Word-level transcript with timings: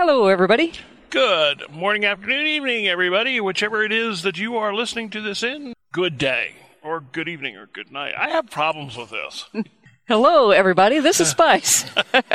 Hello, 0.00 0.28
everybody. 0.28 0.74
Good 1.10 1.68
morning, 1.72 2.04
afternoon, 2.04 2.46
evening, 2.46 2.86
everybody, 2.86 3.40
whichever 3.40 3.82
it 3.82 3.90
is 3.90 4.22
that 4.22 4.38
you 4.38 4.56
are 4.56 4.72
listening 4.72 5.10
to 5.10 5.20
this 5.20 5.42
in. 5.42 5.74
Good 5.90 6.18
day, 6.18 6.52
or 6.84 7.00
good 7.00 7.28
evening, 7.28 7.56
or 7.56 7.66
good 7.66 7.90
night. 7.90 8.14
I 8.16 8.28
have 8.30 8.48
problems 8.48 8.96
with 8.96 9.10
this. 9.10 9.46
Hello, 10.06 10.52
everybody. 10.52 11.00
This 11.00 11.18
is 11.18 11.30
Spice. 11.30 11.84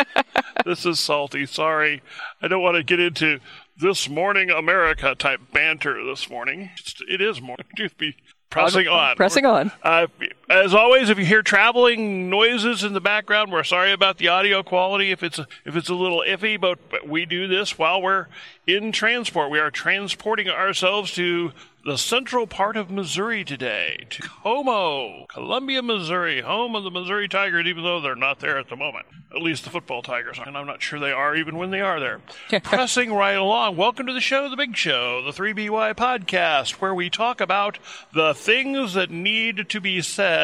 this 0.66 0.86
is 0.86 1.00
salty. 1.00 1.46
Sorry. 1.46 2.02
I 2.42 2.50
don't 2.50 2.62
want 2.62 2.76
to 2.76 2.84
get 2.84 3.00
into 3.00 3.40
this 3.78 4.10
morning 4.10 4.50
America 4.50 5.16
type 5.16 5.40
banter 5.54 6.04
this 6.04 6.30
morning. 6.30 6.70
It 7.08 7.22
is 7.22 7.42
morning. 7.42 7.66
Just 7.78 7.98
be 7.98 8.18
pressing 8.50 8.90
on. 8.90 9.16
Pressing 9.16 9.46
on. 9.46 9.72
Uh, 9.82 10.08
as 10.54 10.76
always, 10.76 11.10
if 11.10 11.18
you 11.18 11.26
hear 11.26 11.42
traveling 11.42 12.30
noises 12.30 12.84
in 12.84 12.94
the 12.94 13.02
background, 13.02 13.52
we're 13.52 13.64
sorry 13.64 13.92
about 13.92 14.18
the 14.18 14.28
audio 14.28 14.62
quality. 14.62 15.12
If 15.12 15.24
it's 15.24 15.40
if 15.66 15.76
it's 15.76 15.90
a 15.90 15.96
little 15.96 16.24
iffy, 16.26 16.62
but, 16.62 16.78
but 16.90 17.08
we 17.08 17.26
do 17.26 17.48
this 17.48 17.78
while 17.78 18.02
we're 18.02 18.28
in 18.68 18.92
transport. 18.92 19.50
We 19.50 19.60
are 19.60 19.72
transporting 19.72 20.48
ourselves 20.48 21.12
to 21.14 21.52
the 21.86 21.98
central 21.98 22.48
part 22.48 22.78
of 22.78 22.90
Missouri 22.90 23.44
today, 23.44 24.06
to 24.10 24.22
Como, 24.22 25.26
Columbia, 25.26 25.82
Missouri, 25.82 26.40
home 26.40 26.76
of 26.76 26.84
the 26.86 26.92
Missouri 26.92 27.28
Tigers, 27.28 27.66
even 27.68 27.84
though 27.84 28.00
they're 28.00 28.16
not 28.16 28.40
there 28.40 28.58
at 28.58 28.70
the 28.70 28.78
moment. 28.78 29.06
At 29.36 29.42
least 29.42 29.66
the 29.66 29.70
football 29.70 30.02
Tigers 30.02 30.40
are, 30.40 30.48
and 30.48 30.56
I'm 30.56 30.68
not 30.68 30.82
sure 30.82 31.00
they 31.00 31.12
are 31.12 31.36
even 31.36 31.58
when 31.58 31.72
they 31.72 31.82
are 31.82 32.00
there. 32.00 32.22
Pressing 32.64 33.12
right 33.12 33.32
along, 33.32 33.76
welcome 33.76 34.06
to 34.06 34.14
the 34.14 34.22
show, 34.22 34.50
The 34.50 34.56
Big 34.56 34.78
Show, 34.78 35.24
the 35.24 35.32
3BY 35.32 35.96
podcast, 35.96 36.74
where 36.74 36.94
we 36.94 37.10
talk 37.10 37.42
about 37.42 37.80
the 38.14 38.34
things 38.34 38.94
that 38.94 39.12
need 39.12 39.68
to 39.70 39.82
be 39.82 40.02
said. 40.02 40.43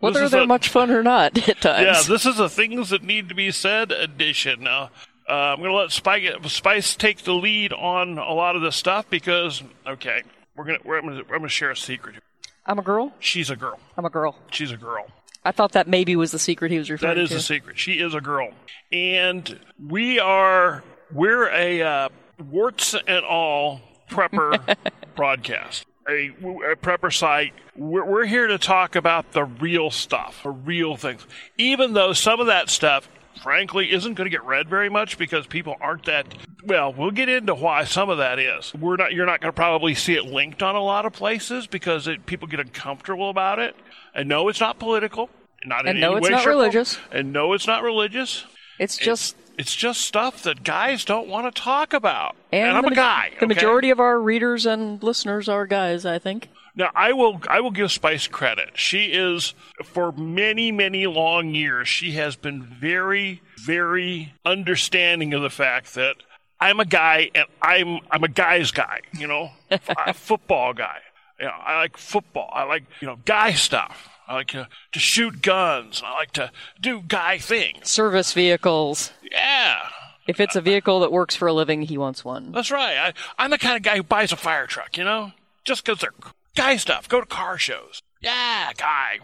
Whether 0.00 0.28
they're 0.28 0.42
a, 0.42 0.46
much 0.46 0.68
fun 0.68 0.90
or 0.90 1.02
not 1.02 1.36
at 1.48 1.60
times. 1.60 1.84
Yeah, 1.84 2.02
this 2.02 2.24
is 2.24 2.38
a 2.38 2.48
things 2.48 2.90
that 2.90 3.02
need 3.02 3.28
to 3.28 3.34
be 3.34 3.50
said 3.50 3.90
edition. 3.90 4.62
Now, 4.62 4.90
uh, 5.28 5.32
I'm 5.32 5.58
going 5.58 5.70
to 5.70 5.76
let 5.76 5.90
Spice, 5.90 6.30
Spice 6.46 6.94
take 6.94 7.18
the 7.18 7.34
lead 7.34 7.72
on 7.72 8.18
a 8.18 8.32
lot 8.32 8.56
of 8.56 8.62
this 8.62 8.76
stuff 8.76 9.10
because, 9.10 9.62
okay, 9.86 10.22
we're 10.56 10.64
gonna, 10.64 10.78
we're, 10.84 10.98
I'm 10.98 11.06
gonna, 11.06 11.22
I'm 11.32 11.46
share 11.48 11.70
a 11.70 11.76
secret. 11.76 12.14
Here. 12.14 12.22
I'm 12.66 12.78
a 12.78 12.82
girl. 12.82 13.12
She's 13.18 13.50
a 13.50 13.56
girl. 13.56 13.78
I'm 13.96 14.04
a 14.04 14.10
girl. 14.10 14.36
She's 14.50 14.70
a 14.70 14.76
girl. 14.76 15.06
I 15.44 15.52
thought 15.52 15.72
that 15.72 15.88
maybe 15.88 16.16
was 16.16 16.32
the 16.32 16.38
secret 16.38 16.70
he 16.70 16.78
was 16.78 16.90
referring 16.90 17.14
to. 17.14 17.20
That 17.20 17.22
is 17.22 17.30
to. 17.30 17.36
the 17.36 17.42
secret. 17.42 17.78
She 17.78 17.94
is 17.94 18.14
a 18.14 18.20
girl, 18.20 18.50
and 18.92 19.58
we 19.88 20.18
are 20.18 20.82
we're 21.12 21.48
a 21.48 21.82
uh, 21.82 22.08
warts 22.50 22.94
and 23.06 23.24
all 23.24 23.80
prepper 24.10 24.76
broadcast. 25.16 25.86
A, 26.08 26.28
a, 26.28 26.76
prepper 26.76 27.12
site. 27.12 27.52
We're, 27.76 28.04
we're 28.04 28.24
here 28.24 28.46
to 28.46 28.56
talk 28.56 28.96
about 28.96 29.32
the 29.32 29.44
real 29.44 29.90
stuff, 29.90 30.42
the 30.42 30.50
real 30.50 30.96
things. 30.96 31.26
Even 31.58 31.92
though 31.92 32.12
some 32.14 32.40
of 32.40 32.46
that 32.46 32.70
stuff 32.70 33.08
frankly 33.42 33.92
isn't 33.92 34.14
going 34.14 34.24
to 34.24 34.30
get 34.30 34.44
read 34.44 34.68
very 34.68 34.88
much 34.88 35.16
because 35.16 35.46
people 35.46 35.76
aren't 35.80 36.04
that 36.06 36.26
well 36.64 36.92
we'll 36.92 37.12
get 37.12 37.28
into 37.28 37.54
why 37.54 37.84
some 37.84 38.10
of 38.10 38.18
that 38.18 38.38
is. 38.38 38.74
We're 38.74 38.96
not 38.96 39.12
you're 39.12 39.26
not 39.26 39.40
going 39.40 39.52
to 39.52 39.56
probably 39.56 39.94
see 39.94 40.14
it 40.14 40.24
linked 40.24 40.62
on 40.62 40.74
a 40.74 40.82
lot 40.82 41.06
of 41.06 41.12
places 41.12 41.66
because 41.66 42.08
it, 42.08 42.26
people 42.26 42.48
get 42.48 42.60
uncomfortable 42.60 43.30
about 43.30 43.58
it. 43.58 43.76
And 44.14 44.28
no 44.28 44.48
it's 44.48 44.60
not 44.60 44.78
political. 44.78 45.30
Not 45.64 45.86
and 45.86 45.96
in 45.96 46.00
no 46.00 46.16
it's 46.16 46.24
way 46.24 46.30
not 46.30 46.46
religious. 46.46 46.98
And 47.12 47.32
no 47.32 47.52
it's 47.52 47.66
not 47.66 47.82
religious. 47.82 48.44
It's 48.78 48.96
just 48.96 49.36
it's, 49.40 49.47
it's 49.58 49.74
just 49.74 50.00
stuff 50.00 50.42
that 50.44 50.62
guys 50.62 51.04
don't 51.04 51.28
want 51.28 51.52
to 51.52 51.60
talk 51.60 51.92
about 51.92 52.36
and, 52.52 52.68
and 52.68 52.76
i'm 52.76 52.84
the, 52.84 52.90
a 52.90 52.94
guy 52.94 53.30
the 53.30 53.36
okay? 53.36 53.46
majority 53.46 53.90
of 53.90 54.00
our 54.00 54.20
readers 54.20 54.64
and 54.64 55.02
listeners 55.02 55.48
are 55.48 55.66
guys 55.66 56.06
i 56.06 56.18
think 56.18 56.48
now 56.78 56.90
I 56.94 57.12
will 57.12 57.40
I 57.48 57.58
will 57.60 57.72
give 57.72 57.90
Spice 57.90 58.28
credit. 58.28 58.70
She 58.74 59.06
is 59.06 59.52
for 59.82 60.12
many 60.12 60.70
many 60.70 61.08
long 61.08 61.52
years 61.52 61.88
she 61.88 62.12
has 62.12 62.36
been 62.36 62.62
very 62.62 63.42
very 63.64 64.32
understanding 64.44 65.34
of 65.34 65.42
the 65.42 65.50
fact 65.50 65.94
that 65.94 66.14
I'm 66.60 66.78
a 66.78 66.84
guy 66.84 67.30
and 67.34 67.46
I'm 67.60 67.98
I'm 68.10 68.22
a 68.22 68.28
guy's 68.28 68.70
guy, 68.70 69.00
you 69.12 69.26
know, 69.26 69.50
a 69.70 69.80
uh, 69.96 70.12
football 70.12 70.72
guy. 70.72 70.98
You 71.40 71.46
know, 71.46 71.52
I 71.52 71.78
like 71.78 71.96
football. 71.96 72.50
I 72.52 72.62
like 72.62 72.84
you 73.00 73.08
know 73.08 73.18
guy 73.24 73.52
stuff. 73.52 74.08
I 74.28 74.34
like 74.34 74.48
to, 74.48 74.68
to 74.92 74.98
shoot 74.98 75.40
guns. 75.42 76.02
I 76.04 76.12
like 76.14 76.32
to 76.32 76.52
do 76.80 77.02
guy 77.06 77.38
things. 77.38 77.88
Service 77.88 78.32
vehicles. 78.34 79.10
Yeah. 79.30 79.78
If 80.26 80.38
it's 80.38 80.54
a 80.54 80.60
vehicle 80.60 81.00
that 81.00 81.10
works 81.10 81.34
for 81.34 81.48
a 81.48 81.52
living, 81.54 81.82
he 81.82 81.96
wants 81.96 82.24
one. 82.24 82.52
That's 82.52 82.70
right. 82.70 82.98
I, 82.98 83.12
I'm 83.42 83.50
the 83.50 83.56
kind 83.56 83.76
of 83.76 83.82
guy 83.82 83.96
who 83.96 84.02
buys 84.02 84.30
a 84.30 84.36
fire 84.36 84.66
truck, 84.66 84.98
you 84.98 85.04
know, 85.04 85.32
just 85.64 85.84
because 85.84 86.00
they're 86.00 86.12
guy 86.54 86.76
stuff. 86.76 87.08
Go 87.08 87.20
to 87.20 87.26
car 87.26 87.56
shows. 87.56 88.02
Yeah, 88.20 88.72
guy. 88.76 89.20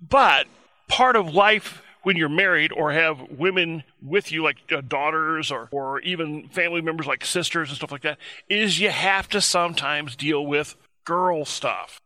But 0.00 0.46
part 0.88 1.16
of 1.16 1.34
life 1.34 1.82
when 2.02 2.16
you're 2.16 2.30
married 2.30 2.72
or 2.72 2.92
have 2.92 3.20
women 3.30 3.82
with 4.02 4.32
you, 4.32 4.42
like 4.42 4.56
uh, 4.72 4.80
daughters 4.80 5.50
or, 5.50 5.68
or 5.70 6.00
even 6.00 6.48
family 6.48 6.80
members 6.80 7.06
like 7.06 7.24
sisters 7.24 7.68
and 7.68 7.76
stuff 7.76 7.92
like 7.92 8.02
that, 8.02 8.16
is 8.48 8.80
you 8.80 8.88
have 8.88 9.28
to 9.28 9.42
sometimes 9.42 10.16
deal 10.16 10.46
with 10.46 10.76
girl 11.04 11.44
stuff. 11.44 12.00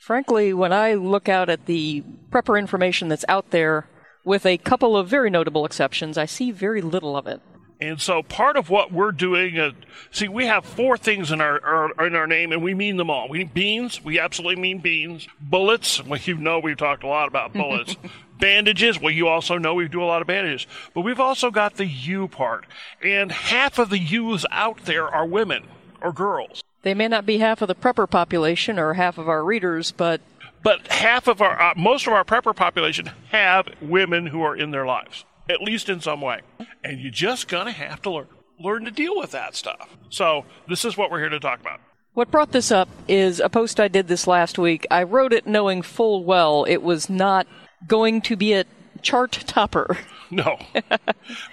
Frankly, 0.00 0.54
when 0.54 0.72
I 0.72 0.94
look 0.94 1.28
out 1.28 1.50
at 1.50 1.66
the 1.66 2.02
prepper 2.30 2.58
information 2.58 3.08
that's 3.08 3.24
out 3.28 3.50
there, 3.50 3.86
with 4.24 4.46
a 4.46 4.56
couple 4.56 4.96
of 4.96 5.08
very 5.08 5.28
notable 5.28 5.66
exceptions, 5.66 6.16
I 6.16 6.24
see 6.24 6.50
very 6.50 6.80
little 6.80 7.18
of 7.18 7.26
it. 7.26 7.42
And 7.82 8.00
so 8.00 8.22
part 8.22 8.56
of 8.56 8.70
what 8.70 8.92
we're 8.92 9.12
doing, 9.12 9.58
uh, 9.58 9.72
see, 10.10 10.26
we 10.26 10.46
have 10.46 10.64
four 10.64 10.96
things 10.96 11.30
in 11.30 11.42
our, 11.42 11.62
our, 11.62 12.06
in 12.06 12.14
our 12.14 12.26
name, 12.26 12.50
and 12.50 12.62
we 12.62 12.72
mean 12.72 12.96
them 12.96 13.10
all. 13.10 13.28
We 13.28 13.40
mean 13.40 13.50
beans. 13.52 14.02
We 14.02 14.18
absolutely 14.18 14.60
mean 14.60 14.78
beans. 14.78 15.28
Bullets. 15.38 16.02
Well, 16.02 16.20
you 16.24 16.36
know 16.36 16.60
we've 16.60 16.78
talked 16.78 17.04
a 17.04 17.06
lot 17.06 17.28
about 17.28 17.52
bullets. 17.54 17.96
bandages. 18.38 18.98
Well, 18.98 19.12
you 19.12 19.28
also 19.28 19.58
know 19.58 19.74
we 19.74 19.86
do 19.86 20.02
a 20.02 20.04
lot 20.06 20.22
of 20.22 20.26
bandages. 20.26 20.66
But 20.94 21.02
we've 21.02 21.20
also 21.20 21.50
got 21.50 21.76
the 21.76 21.86
U 21.86 22.26
part, 22.26 22.64
and 23.02 23.30
half 23.30 23.78
of 23.78 23.90
the 23.90 23.98
U's 23.98 24.46
out 24.50 24.86
there 24.86 25.08
are 25.08 25.26
women 25.26 25.66
or 26.00 26.10
girls. 26.10 26.64
They 26.82 26.94
may 26.94 27.08
not 27.08 27.26
be 27.26 27.38
half 27.38 27.62
of 27.62 27.68
the 27.68 27.74
prepper 27.74 28.08
population 28.08 28.78
or 28.78 28.94
half 28.94 29.18
of 29.18 29.28
our 29.28 29.44
readers, 29.44 29.92
but 29.92 30.20
but 30.62 30.88
half 30.88 31.26
of 31.26 31.40
our 31.40 31.60
uh, 31.60 31.74
most 31.76 32.06
of 32.06 32.12
our 32.12 32.24
prepper 32.24 32.54
population 32.54 33.10
have 33.30 33.68
women 33.80 34.26
who 34.26 34.42
are 34.42 34.56
in 34.56 34.70
their 34.70 34.86
lives 34.86 35.24
at 35.50 35.60
least 35.60 35.88
in 35.88 36.00
some 36.00 36.20
way. 36.20 36.40
And 36.84 37.00
you're 37.00 37.10
just 37.10 37.48
going 37.48 37.66
to 37.66 37.72
have 37.72 38.00
to 38.02 38.10
learn, 38.10 38.28
learn 38.58 38.84
to 38.84 38.90
deal 38.90 39.16
with 39.16 39.32
that 39.32 39.56
stuff. 39.56 39.96
So, 40.08 40.44
this 40.68 40.84
is 40.84 40.96
what 40.96 41.10
we're 41.10 41.18
here 41.18 41.28
to 41.28 41.40
talk 41.40 41.60
about. 41.60 41.80
What 42.14 42.30
brought 42.30 42.52
this 42.52 42.70
up 42.70 42.88
is 43.08 43.40
a 43.40 43.48
post 43.48 43.78
I 43.78 43.88
did 43.88 44.08
this 44.08 44.26
last 44.26 44.58
week. 44.58 44.86
I 44.90 45.02
wrote 45.04 45.32
it 45.32 45.46
knowing 45.46 45.82
full 45.82 46.24
well 46.24 46.64
it 46.64 46.78
was 46.82 47.08
not 47.08 47.46
going 47.86 48.20
to 48.22 48.36
be 48.36 48.52
a 48.52 48.64
chart 49.02 49.32
topper. 49.46 49.98
No, 50.32 50.60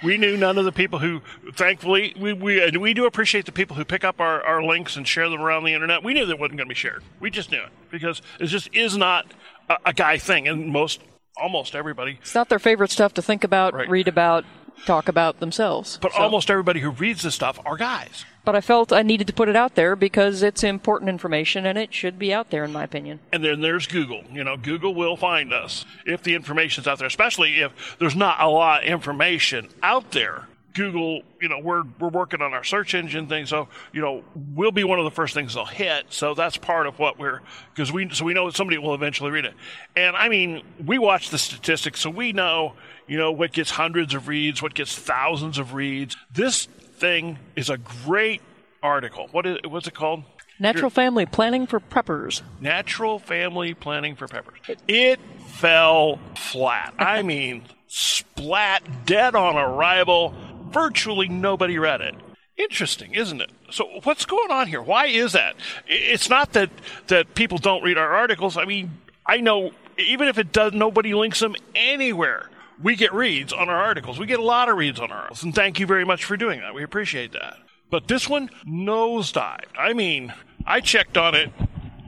we 0.03 0.19
knew 0.19 0.37
none 0.37 0.59
of 0.59 0.65
the 0.65 0.71
people 0.71 0.99
who, 0.99 1.21
thankfully, 1.55 2.13
we 2.15 2.33
we 2.33 2.63
and 2.63 2.77
we 2.77 2.93
do 2.93 3.07
appreciate 3.07 3.47
the 3.47 3.51
people 3.51 3.75
who 3.75 3.83
pick 3.83 4.03
up 4.03 4.21
our, 4.21 4.39
our 4.43 4.61
links 4.61 4.95
and 4.95 5.07
share 5.07 5.27
them 5.29 5.41
around 5.41 5.63
the 5.63 5.73
internet. 5.73 6.03
We 6.03 6.13
knew 6.13 6.27
that 6.27 6.37
wasn't 6.37 6.57
going 6.57 6.67
to 6.67 6.71
be 6.71 6.75
shared. 6.75 7.01
We 7.19 7.31
just 7.31 7.49
knew 7.49 7.63
it 7.63 7.71
because 7.89 8.21
it 8.39 8.45
just 8.45 8.71
is 8.75 8.95
not 8.95 9.33
a, 9.67 9.77
a 9.87 9.93
guy 9.93 10.19
thing, 10.19 10.47
and 10.47 10.67
most 10.67 11.01
almost 11.35 11.73
everybody. 11.73 12.19
It's 12.21 12.35
not 12.35 12.49
their 12.49 12.59
favorite 12.59 12.91
stuff 12.91 13.15
to 13.15 13.21
think 13.23 13.43
about, 13.43 13.73
right. 13.73 13.89
read 13.89 14.07
about, 14.07 14.45
talk 14.85 15.07
about 15.07 15.39
themselves. 15.39 15.97
But 16.01 16.13
so. 16.13 16.19
almost 16.19 16.51
everybody 16.51 16.79
who 16.79 16.91
reads 16.91 17.23
this 17.23 17.35
stuff 17.35 17.59
are 17.65 17.77
guys. 17.77 18.25
But 18.47 18.55
I 18.55 18.61
felt 18.61 18.93
I 18.93 19.01
needed 19.01 19.27
to 19.27 19.33
put 19.33 19.49
it 19.49 19.57
out 19.57 19.75
there 19.75 19.93
because 19.97 20.41
it's 20.41 20.63
important 20.63 21.09
information 21.09 21.65
and 21.65 21.77
it 21.77 21.93
should 21.93 22.17
be 22.17 22.33
out 22.33 22.49
there, 22.49 22.63
in 22.63 22.71
my 22.71 22.85
opinion. 22.85 23.19
And 23.33 23.43
then 23.43 23.59
there's 23.59 23.87
Google. 23.87 24.23
You 24.31 24.45
know, 24.45 24.55
Google 24.55 24.95
will 24.95 25.17
find 25.17 25.51
us 25.51 25.83
if 26.05 26.23
the 26.23 26.33
information's 26.33 26.87
out 26.87 26.97
there, 26.97 27.07
especially 27.09 27.59
if 27.59 27.97
there's 27.99 28.15
not 28.15 28.39
a 28.39 28.47
lot 28.47 28.83
of 28.83 28.87
information 28.87 29.67
out 29.83 30.11
there. 30.11 30.47
Google, 30.73 31.23
you 31.41 31.49
know, 31.49 31.59
we're 31.59 31.83
we're 31.99 32.07
working 32.07 32.41
on 32.41 32.53
our 32.53 32.63
search 32.63 32.93
engine 32.93 33.27
thing, 33.27 33.47
so 33.47 33.67
you 33.91 33.99
know, 33.99 34.23
we'll 34.55 34.71
be 34.71 34.85
one 34.85 34.97
of 34.97 35.03
the 35.03 35.11
first 35.11 35.33
things 35.33 35.53
they'll 35.53 35.65
hit. 35.65 36.05
So 36.07 36.33
that's 36.33 36.55
part 36.55 36.87
of 36.87 36.99
what 36.99 37.19
we're 37.19 37.41
because 37.75 37.91
we 37.91 38.07
so 38.11 38.23
we 38.23 38.33
know 38.33 38.49
somebody 38.51 38.77
will 38.77 38.93
eventually 38.93 39.29
read 39.31 39.43
it. 39.43 39.55
And 39.97 40.15
I 40.15 40.29
mean, 40.29 40.61
we 40.85 40.99
watch 40.99 41.31
the 41.31 41.37
statistics, 41.37 41.99
so 41.99 42.09
we 42.09 42.31
know, 42.31 42.75
you 43.07 43.17
know, 43.17 43.33
what 43.33 43.51
gets 43.51 43.71
hundreds 43.71 44.13
of 44.13 44.29
reads, 44.29 44.61
what 44.61 44.73
gets 44.73 44.95
thousands 44.95 45.57
of 45.57 45.73
reads. 45.73 46.15
This 46.31 46.69
thing 46.97 47.37
is 47.55 47.69
a 47.69 47.77
great 47.77 48.41
article. 48.81 49.27
What 49.31 49.45
is 49.45 49.57
what's 49.67 49.87
it 49.87 49.93
called? 49.93 50.23
Natural 50.59 50.89
family 50.89 51.25
planning 51.25 51.67
for 51.67 51.79
preppers. 51.79 52.41
Natural 52.59 53.19
family 53.19 53.73
planning 53.73 54.15
for 54.15 54.27
peppers. 54.27 54.59
It 54.87 55.19
fell 55.45 56.19
flat. 56.35 56.95
I 56.97 57.21
mean, 57.23 57.63
splat 57.87 59.05
dead 59.05 59.35
on 59.35 59.55
arrival 59.55 60.33
virtually 60.71 61.27
nobody 61.27 61.77
read 61.77 62.01
it. 62.01 62.15
Interesting, 62.57 63.13
isn't 63.13 63.39
it? 63.39 63.51
So 63.69 63.87
what's 64.03 64.25
going 64.25 64.51
on 64.51 64.67
here? 64.67 64.81
Why 64.81 65.07
is 65.07 65.33
that? 65.33 65.55
It's 65.85 66.29
not 66.29 66.53
that 66.53 66.71
that 67.07 67.35
people 67.35 67.59
don't 67.59 67.83
read 67.83 67.97
our 67.97 68.15
articles. 68.15 68.57
I 68.57 68.65
mean, 68.65 68.97
I 69.25 69.37
know 69.37 69.71
even 69.97 70.27
if 70.27 70.37
it 70.37 70.51
does, 70.51 70.73
nobody 70.73 71.13
links 71.13 71.39
them 71.39 71.55
anywhere. 71.75 72.49
We 72.81 72.95
get 72.95 73.13
reads 73.13 73.53
on 73.53 73.69
our 73.69 73.77
articles. 73.77 74.19
We 74.19 74.25
get 74.25 74.39
a 74.39 74.43
lot 74.43 74.69
of 74.69 74.77
reads 74.77 74.99
on 74.99 75.11
our 75.11 75.17
articles, 75.17 75.43
and 75.43 75.53
thank 75.53 75.79
you 75.79 75.85
very 75.85 76.05
much 76.05 76.25
for 76.25 76.37
doing 76.37 76.59
that. 76.59 76.73
We 76.73 76.83
appreciate 76.83 77.31
that. 77.33 77.57
But 77.89 78.07
this 78.07 78.27
one 78.27 78.49
nosedived. 78.65 79.77
I 79.77 79.93
mean, 79.93 80.33
I 80.65 80.81
checked 80.81 81.17
on 81.17 81.35
it 81.35 81.51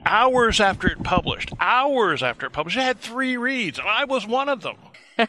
hours 0.04 0.60
after 0.60 0.88
it 0.88 1.02
published. 1.02 1.52
Hours 1.60 2.22
after 2.22 2.46
it 2.46 2.50
published, 2.50 2.76
it 2.76 2.82
had 2.82 2.98
three 2.98 3.36
reads, 3.36 3.78
and 3.78 3.88
I 3.88 4.04
was 4.04 4.26
one 4.26 4.48
of 4.48 4.62
them. 4.62 4.76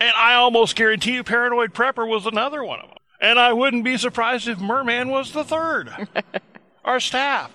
And 0.00 0.12
I 0.16 0.34
almost 0.34 0.76
guarantee 0.76 1.14
you 1.14 1.24
Paranoid 1.24 1.74
Prepper 1.74 2.08
was 2.08 2.26
another 2.26 2.62
one 2.62 2.80
of 2.80 2.88
them. 2.88 2.98
And 3.20 3.38
I 3.38 3.52
wouldn't 3.52 3.84
be 3.84 3.96
surprised 3.96 4.46
if 4.46 4.58
Merman 4.60 5.08
was 5.08 5.32
the 5.32 5.42
third. 5.42 5.90
Our 6.84 7.00
staff. 7.00 7.50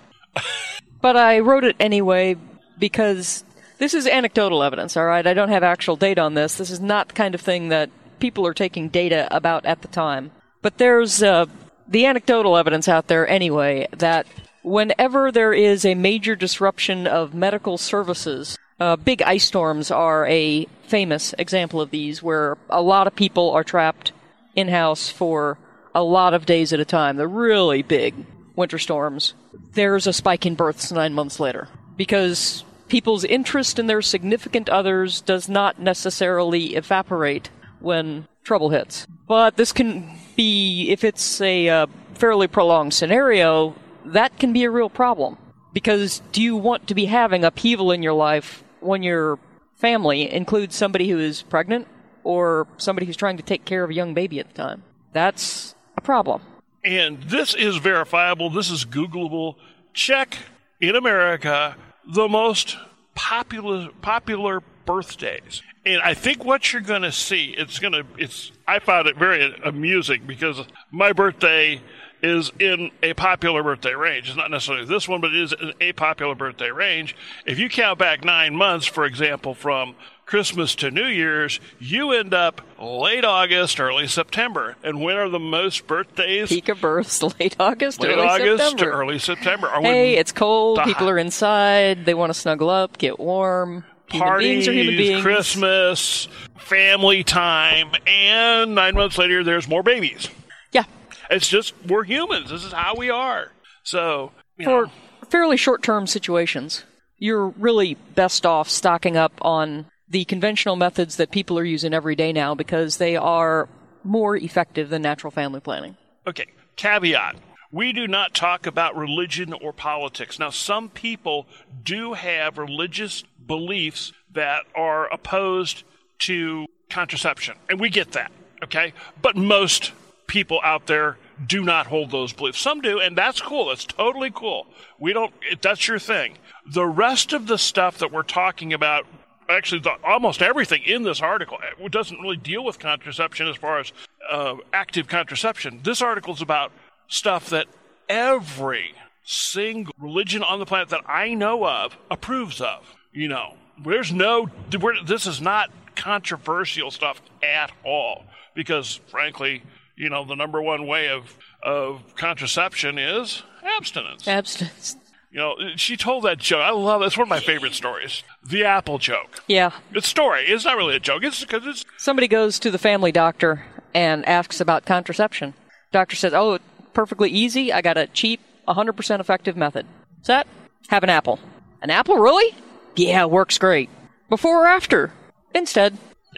But 1.00 1.16
I 1.16 1.38
wrote 1.38 1.64
it 1.64 1.76
anyway 1.80 2.36
because 2.78 3.44
this 3.78 3.94
is 3.94 4.06
anecdotal 4.06 4.62
evidence, 4.62 4.96
all 4.96 5.06
right? 5.06 5.26
I 5.26 5.32
don't 5.32 5.48
have 5.48 5.62
actual 5.62 5.96
data 5.96 6.20
on 6.20 6.34
this. 6.34 6.56
This 6.56 6.70
is 6.70 6.80
not 6.80 7.08
the 7.08 7.14
kind 7.14 7.34
of 7.34 7.40
thing 7.40 7.70
that 7.70 7.90
people 8.20 8.46
are 8.46 8.54
taking 8.54 8.88
data 8.88 9.26
about 9.34 9.64
at 9.64 9.80
the 9.80 9.88
time. 9.88 10.30
But 10.60 10.76
there's 10.76 11.22
uh, 11.22 11.46
the 11.88 12.06
anecdotal 12.06 12.56
evidence 12.56 12.88
out 12.88 13.08
there 13.08 13.28
anyway 13.28 13.88
that 13.92 14.26
whenever 14.62 15.30
there 15.30 15.52
is 15.52 15.84
a 15.84 15.94
major 15.94 16.34
disruption 16.34 17.06
of 17.06 17.34
medical 17.34 17.78
services, 17.78 18.58
uh, 18.80 18.96
big 18.96 19.22
ice 19.22 19.44
storms 19.44 19.90
are 19.90 20.26
a 20.26 20.66
famous 20.86 21.34
example 21.38 21.80
of 21.80 21.90
these 21.90 22.22
where 22.22 22.56
a 22.70 22.82
lot 22.82 23.06
of 23.06 23.14
people 23.14 23.50
are 23.50 23.64
trapped 23.64 24.12
in 24.54 24.68
house 24.68 25.10
for 25.10 25.58
a 25.94 26.02
lot 26.02 26.34
of 26.34 26.46
days 26.46 26.72
at 26.72 26.80
a 26.80 26.84
time. 26.84 27.16
They're 27.16 27.28
really 27.28 27.82
big 27.82 28.14
winter 28.56 28.78
storms. 28.78 29.34
There's 29.74 30.06
a 30.06 30.12
spike 30.12 30.46
in 30.46 30.54
births 30.54 30.90
nine 30.90 31.14
months 31.14 31.38
later 31.38 31.68
because 31.96 32.64
people's 32.88 33.24
interest 33.24 33.78
in 33.78 33.86
their 33.86 34.02
significant 34.02 34.68
others 34.68 35.20
does 35.20 35.48
not 35.48 35.78
necessarily 35.78 36.74
evaporate 36.74 37.50
when 37.80 38.26
trouble 38.44 38.70
hits. 38.70 39.06
But 39.26 39.56
this 39.56 39.72
can 39.72 40.18
be, 40.36 40.90
if 40.90 41.02
it's 41.02 41.40
a 41.40 41.68
uh, 41.68 41.86
fairly 42.14 42.46
prolonged 42.46 42.94
scenario, 42.94 43.74
that 44.04 44.38
can 44.38 44.52
be 44.52 44.64
a 44.64 44.70
real 44.70 44.90
problem. 44.90 45.36
Because 45.72 46.22
do 46.30 46.40
you 46.40 46.56
want 46.56 46.86
to 46.88 46.94
be 46.94 47.06
having 47.06 47.44
upheaval 47.44 47.90
in 47.90 48.02
your 48.02 48.12
life 48.12 48.62
when 48.80 49.02
your 49.02 49.38
family 49.74 50.32
includes 50.32 50.76
somebody 50.76 51.08
who 51.08 51.18
is 51.18 51.42
pregnant 51.42 51.88
or 52.22 52.68
somebody 52.76 53.06
who's 53.06 53.16
trying 53.16 53.36
to 53.38 53.42
take 53.42 53.64
care 53.64 53.82
of 53.82 53.90
a 53.90 53.94
young 53.94 54.14
baby 54.14 54.38
at 54.38 54.48
the 54.48 54.54
time? 54.54 54.84
That's 55.12 55.74
a 55.96 56.00
problem. 56.00 56.42
And 56.84 57.22
this 57.24 57.54
is 57.54 57.78
verifiable. 57.78 58.50
This 58.50 58.70
is 58.70 58.84
Googleable. 58.84 59.56
Check 59.94 60.36
in 60.80 60.94
America 60.94 61.76
the 62.06 62.28
most 62.28 62.76
popular 63.14 63.88
popular 64.02 64.60
birthdays. 64.84 65.62
And 65.86 66.00
I 66.00 66.14
think 66.14 66.44
what 66.44 66.72
you're 66.72 66.82
going 66.82 67.02
to 67.02 67.12
see, 67.12 67.54
it's 67.56 67.78
going 67.78 67.92
to, 67.92 68.06
it's, 68.16 68.52
I 68.66 68.78
found 68.78 69.06
it 69.06 69.16
very 69.16 69.54
amusing 69.64 70.22
because 70.26 70.60
my 70.90 71.12
birthday 71.12 71.82
is 72.22 72.50
in 72.58 72.90
a 73.02 73.12
popular 73.12 73.62
birthday 73.62 73.92
range. 73.92 74.28
It's 74.28 74.36
not 74.36 74.50
necessarily 74.50 74.86
this 74.86 75.06
one, 75.06 75.20
but 75.20 75.34
it 75.34 75.42
is 75.42 75.52
in 75.52 75.74
a 75.82 75.92
popular 75.92 76.34
birthday 76.34 76.70
range. 76.70 77.14
If 77.44 77.58
you 77.58 77.68
count 77.68 77.98
back 77.98 78.24
nine 78.24 78.56
months, 78.56 78.86
for 78.86 79.04
example, 79.04 79.52
from 79.54 79.94
Christmas 80.24 80.74
to 80.76 80.90
New 80.90 81.04
Year's, 81.04 81.60
you 81.78 82.12
end 82.12 82.32
up 82.32 82.62
late 82.80 83.26
August, 83.26 83.78
early 83.78 84.06
September. 84.06 84.76
And 84.82 85.02
when 85.02 85.18
are 85.18 85.28
the 85.28 85.38
most 85.38 85.86
birthdays? 85.86 86.48
Peak 86.48 86.70
of 86.70 86.80
births, 86.80 87.22
late 87.38 87.56
August, 87.60 88.00
late 88.00 88.12
early 88.12 88.26
August 88.26 88.62
September. 88.62 88.84
to 88.84 88.90
early 88.90 89.18
September. 89.18 89.68
Or 89.68 89.82
Hey, 89.82 90.16
it's 90.16 90.32
cold. 90.32 90.80
People 90.84 91.10
are 91.10 91.18
inside. 91.18 92.06
They 92.06 92.14
want 92.14 92.30
to 92.30 92.34
snuggle 92.34 92.70
up, 92.70 92.96
get 92.96 93.20
warm. 93.20 93.84
Parties, 94.18 94.48
beings 94.48 94.68
are 94.68 94.72
human 94.72 94.96
beings. 94.96 95.22
Christmas, 95.22 96.28
family 96.58 97.24
time, 97.24 97.92
and 98.06 98.74
nine 98.74 98.94
months 98.94 99.18
later, 99.18 99.44
there's 99.44 99.68
more 99.68 99.82
babies. 99.82 100.28
Yeah, 100.72 100.84
It's 101.30 101.48
just 101.48 101.74
we're 101.86 102.04
humans. 102.04 102.50
This 102.50 102.64
is 102.64 102.72
how 102.72 102.94
we 102.96 103.10
are. 103.10 103.52
So 103.82 104.32
for 104.62 104.86
know, 104.86 104.90
fairly 105.28 105.56
short-term 105.56 106.06
situations, 106.06 106.84
you're 107.18 107.48
really 107.48 107.94
best 108.14 108.44
off 108.46 108.68
stocking 108.68 109.16
up 109.16 109.32
on 109.42 109.86
the 110.08 110.24
conventional 110.24 110.76
methods 110.76 111.16
that 111.16 111.30
people 111.30 111.58
are 111.58 111.64
using 111.64 111.92
every 111.94 112.14
day 112.14 112.32
now 112.32 112.54
because 112.54 112.98
they 112.98 113.16
are 113.16 113.68
more 114.04 114.36
effective 114.36 114.90
than 114.90 115.02
natural 115.02 115.30
family 115.30 115.60
planning. 115.60 115.96
okay. 116.26 116.46
Caveat: 116.76 117.36
We 117.70 117.92
do 117.92 118.08
not 118.08 118.34
talk 118.34 118.66
about 118.66 118.96
religion 118.96 119.52
or 119.52 119.72
politics. 119.72 120.38
Now, 120.40 120.50
some 120.50 120.88
people 120.88 121.46
do 121.84 122.14
have 122.14 122.58
religious 122.58 123.22
beliefs 123.46 124.12
that 124.32 124.64
are 124.74 125.12
opposed 125.12 125.84
to 126.20 126.66
contraception, 126.90 127.56
and 127.68 127.80
we 127.80 127.90
get 127.90 128.12
that. 128.12 128.32
Okay, 128.62 128.92
but 129.20 129.36
most 129.36 129.92
people 130.26 130.60
out 130.62 130.86
there 130.86 131.18
do 131.46 131.64
not 131.64 131.86
hold 131.86 132.10
those 132.10 132.32
beliefs. 132.32 132.58
Some 132.58 132.80
do, 132.80 132.98
and 133.00 133.16
that's 133.16 133.40
cool. 133.40 133.66
That's 133.66 133.84
totally 133.84 134.30
cool. 134.30 134.66
We 134.98 135.12
don't. 135.12 135.32
That's 135.60 135.86
your 135.86 135.98
thing. 135.98 136.38
The 136.66 136.86
rest 136.86 137.32
of 137.32 137.46
the 137.46 137.58
stuff 137.58 137.98
that 137.98 138.10
we're 138.10 138.22
talking 138.22 138.72
about 138.72 139.06
actually 139.48 139.80
the, 139.80 139.92
almost 140.04 140.42
everything 140.42 140.82
in 140.84 141.02
this 141.02 141.20
article 141.20 141.58
doesn't 141.90 142.18
really 142.20 142.36
deal 142.36 142.64
with 142.64 142.78
contraception 142.78 143.48
as 143.48 143.56
far 143.56 143.78
as 143.78 143.92
uh, 144.30 144.56
active 144.72 145.08
contraception. 145.08 145.80
This 145.82 146.00
article 146.00 146.34
is 146.34 146.40
about 146.40 146.72
stuff 147.08 147.50
that 147.50 147.66
every 148.08 148.94
single 149.24 149.94
religion 149.98 150.42
on 150.42 150.58
the 150.58 150.66
planet 150.66 150.88
that 150.90 151.02
I 151.06 151.34
know 151.34 151.66
of 151.66 151.96
approves 152.10 152.60
of. 152.60 152.94
You 153.14 153.28
know, 153.28 153.54
there's 153.82 154.12
no, 154.12 154.48
we're, 154.78 155.02
this 155.04 155.26
is 155.26 155.40
not 155.40 155.70
controversial 155.96 156.90
stuff 156.90 157.22
at 157.42 157.70
all 157.84 158.24
because, 158.54 159.00
frankly, 159.08 159.62
you 159.96 160.10
know, 160.10 160.24
the 160.24 160.34
number 160.34 160.60
one 160.60 160.86
way 160.86 161.08
of 161.08 161.36
of 161.62 162.14
contraception 162.16 162.98
is 162.98 163.42
abstinence. 163.78 164.28
Abstinence. 164.28 164.96
You 165.30 165.38
know, 165.38 165.54
she 165.76 165.96
told 165.96 166.24
that 166.24 166.38
joke. 166.38 166.60
I 166.60 166.70
love 166.70 167.02
it. 167.02 167.06
It's 167.06 167.16
one 167.16 167.24
of 167.24 167.28
my 167.30 167.40
favorite 167.40 167.72
stories. 167.72 168.22
The 168.44 168.64
apple 168.64 168.98
joke. 168.98 169.42
Yeah. 169.48 169.70
It's 169.92 170.06
a 170.06 170.10
story. 170.10 170.44
It's 170.46 170.64
not 170.64 170.76
really 170.76 170.94
a 170.94 171.00
joke. 171.00 171.24
It's 171.24 171.40
because 171.40 171.66
it's 171.66 171.84
Somebody 171.96 172.28
goes 172.28 172.58
to 172.60 172.70
the 172.70 172.78
family 172.78 173.10
doctor 173.10 173.64
and 173.94 174.24
asks 174.26 174.60
about 174.60 174.84
contraception. 174.84 175.54
Doctor 175.90 176.16
says, 176.16 176.34
"Oh, 176.34 176.58
perfectly 176.92 177.30
easy. 177.30 177.72
I 177.72 177.82
got 177.82 177.96
a 177.96 178.06
cheap, 178.06 178.40
100% 178.68 179.20
effective 179.20 179.56
method. 179.56 179.86
Set, 180.22 180.46
have 180.88 181.02
an 181.02 181.10
apple. 181.10 181.38
An 181.82 181.90
apple, 181.90 182.16
really? 182.16 182.54
Yeah, 182.96 183.24
works 183.26 183.58
great. 183.58 183.90
Before 184.28 184.64
or 184.64 184.66
after? 184.66 185.12
Instead. 185.54 185.98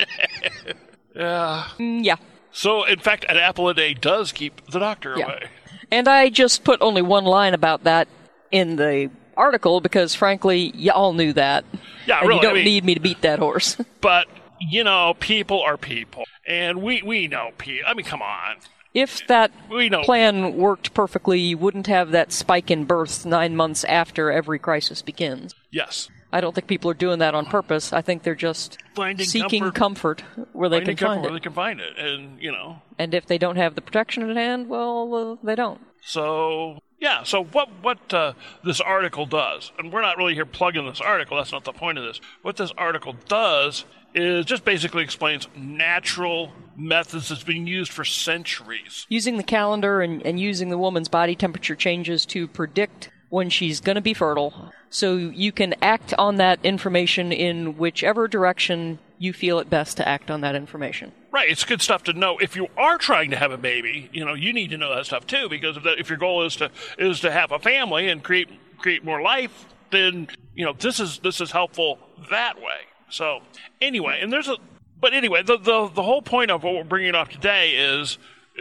yeah. 1.14 1.64
Mm, 1.78 2.04
yeah. 2.04 2.16
So, 2.52 2.84
in 2.84 2.98
fact, 2.98 3.24
an 3.28 3.36
apple 3.36 3.68
a 3.68 3.74
day 3.74 3.94
does 3.94 4.32
keep 4.32 4.64
the 4.70 4.78
doctor 4.78 5.14
Yeah. 5.16 5.26
away. 5.26 5.42
And 5.90 6.08
I 6.08 6.30
just 6.30 6.64
put 6.64 6.80
only 6.82 7.02
one 7.02 7.24
line 7.24 7.54
about 7.54 7.84
that 7.84 8.08
in 8.50 8.76
the 8.76 9.10
article 9.36 9.80
because, 9.80 10.14
frankly, 10.14 10.72
y'all 10.74 11.12
knew 11.12 11.32
that. 11.34 11.64
Yeah, 12.06 12.20
really, 12.20 12.36
you 12.36 12.40
don't 12.42 12.50
I 12.52 12.54
mean- 12.54 12.64
need 12.64 12.84
me 12.84 12.94
to 12.94 13.00
beat 13.00 13.22
that 13.22 13.38
horse. 13.38 13.76
But 14.00 14.26
you 14.60 14.84
know, 14.84 15.14
people 15.20 15.60
are 15.62 15.76
people, 15.76 16.24
and 16.46 16.80
we 16.80 17.02
we 17.02 17.26
know 17.28 17.50
people. 17.58 17.84
I 17.90 17.94
mean, 17.94 18.06
come 18.06 18.22
on. 18.22 18.56
if 18.94 19.26
that 19.26 19.50
We 19.68 19.88
know. 19.88 20.02
plan 20.02 20.56
worked 20.56 20.94
perfectly, 20.94 21.40
you 21.40 21.58
wouldn't 21.58 21.88
have 21.88 22.12
that 22.12 22.30
spike 22.32 22.70
in 22.70 22.84
births 22.84 23.24
nine 23.26 23.54
months 23.56 23.82
after 23.84 24.30
every 24.30 24.58
crisis 24.60 25.02
begins. 25.02 25.54
Yes. 25.72 26.08
I 26.32 26.40
don't 26.40 26.54
think 26.54 26.66
people 26.66 26.90
are 26.90 26.94
doing 26.94 27.20
that 27.20 27.34
on 27.34 27.46
purpose. 27.46 27.92
I 27.92 28.02
think 28.02 28.22
they're 28.22 28.34
just 28.34 28.78
Finding 28.94 29.26
seeking 29.26 29.70
comfort. 29.72 30.18
comfort, 30.18 30.46
where 30.52 30.68
they 30.68 30.78
Finding 30.78 30.96
can 30.96 31.06
comfort 31.06 31.14
find 31.14 31.22
where 31.22 31.30
it. 31.30 31.34
they 31.34 31.40
can 31.40 31.52
find 31.52 31.80
it, 31.80 31.98
and 31.98 32.40
you 32.42 32.52
know, 32.52 32.82
And 32.98 33.14
if 33.14 33.26
they 33.26 33.38
don't 33.38 33.56
have 33.56 33.74
the 33.74 33.80
protection 33.80 34.28
at 34.28 34.36
hand, 34.36 34.68
well, 34.68 35.14
uh, 35.42 35.46
they 35.46 35.54
don't. 35.54 35.80
So 36.02 36.78
yeah, 37.00 37.22
so 37.22 37.44
what 37.44 37.68
what 37.82 38.12
uh, 38.12 38.32
this 38.64 38.80
article 38.80 39.26
does, 39.26 39.72
and 39.78 39.92
we're 39.92 40.02
not 40.02 40.16
really 40.16 40.34
here 40.34 40.46
plugging 40.46 40.86
this 40.86 41.00
article. 41.00 41.36
That's 41.36 41.52
not 41.52 41.64
the 41.64 41.72
point 41.72 41.98
of 41.98 42.04
this. 42.04 42.20
What 42.42 42.56
this 42.56 42.72
article 42.76 43.14
does 43.28 43.84
is 44.14 44.46
just 44.46 44.64
basically 44.64 45.02
explains 45.04 45.46
natural 45.54 46.50
methods 46.76 47.28
that's 47.28 47.42
been 47.44 47.66
used 47.66 47.92
for 47.92 48.04
centuries. 48.04 49.06
Using 49.10 49.36
the 49.36 49.42
calendar 49.42 50.00
and, 50.00 50.24
and 50.24 50.40
using 50.40 50.70
the 50.70 50.78
woman's 50.78 51.08
body 51.08 51.34
temperature 51.34 51.74
changes 51.74 52.24
to 52.26 52.48
predict 52.48 53.10
when 53.28 53.50
she's 53.50 53.80
going 53.80 53.96
to 53.96 54.00
be 54.00 54.14
fertile. 54.14 54.72
So 54.90 55.16
you 55.16 55.52
can 55.52 55.74
act 55.82 56.14
on 56.18 56.36
that 56.36 56.58
information 56.62 57.32
in 57.32 57.76
whichever 57.76 58.28
direction 58.28 58.98
you 59.18 59.32
feel 59.32 59.58
it 59.58 59.70
best 59.70 59.96
to 59.96 60.06
act 60.06 60.30
on 60.30 60.42
that 60.42 60.54
information. 60.54 61.12
Right, 61.30 61.50
it's 61.50 61.64
good 61.64 61.82
stuff 61.82 62.02
to 62.04 62.12
know. 62.12 62.38
If 62.38 62.56
you 62.56 62.68
are 62.76 62.98
trying 62.98 63.30
to 63.30 63.36
have 63.36 63.50
a 63.50 63.58
baby, 63.58 64.08
you 64.12 64.24
know 64.24 64.34
you 64.34 64.52
need 64.52 64.70
to 64.70 64.76
know 64.76 64.94
that 64.94 65.06
stuff 65.06 65.26
too, 65.26 65.48
because 65.48 65.76
if, 65.76 65.82
that, 65.84 65.98
if 65.98 66.08
your 66.08 66.18
goal 66.18 66.44
is 66.44 66.56
to 66.56 66.70
is 66.98 67.20
to 67.20 67.30
have 67.30 67.52
a 67.52 67.58
family 67.58 68.08
and 68.08 68.22
create 68.22 68.48
create 68.78 69.04
more 69.04 69.20
life, 69.20 69.66
then 69.90 70.28
you 70.54 70.64
know 70.64 70.72
this 70.78 71.00
is 71.00 71.18
this 71.20 71.40
is 71.40 71.50
helpful 71.50 71.98
that 72.30 72.56
way. 72.56 72.86
So 73.10 73.40
anyway, 73.80 74.20
and 74.22 74.32
there's 74.32 74.48
a 74.48 74.56
but 75.00 75.12
anyway, 75.12 75.42
the 75.42 75.58
the 75.58 75.88
the 75.88 76.02
whole 76.02 76.22
point 76.22 76.50
of 76.50 76.62
what 76.62 76.74
we're 76.74 76.84
bringing 76.84 77.14
up 77.14 77.28
today 77.28 77.72
is 77.72 78.18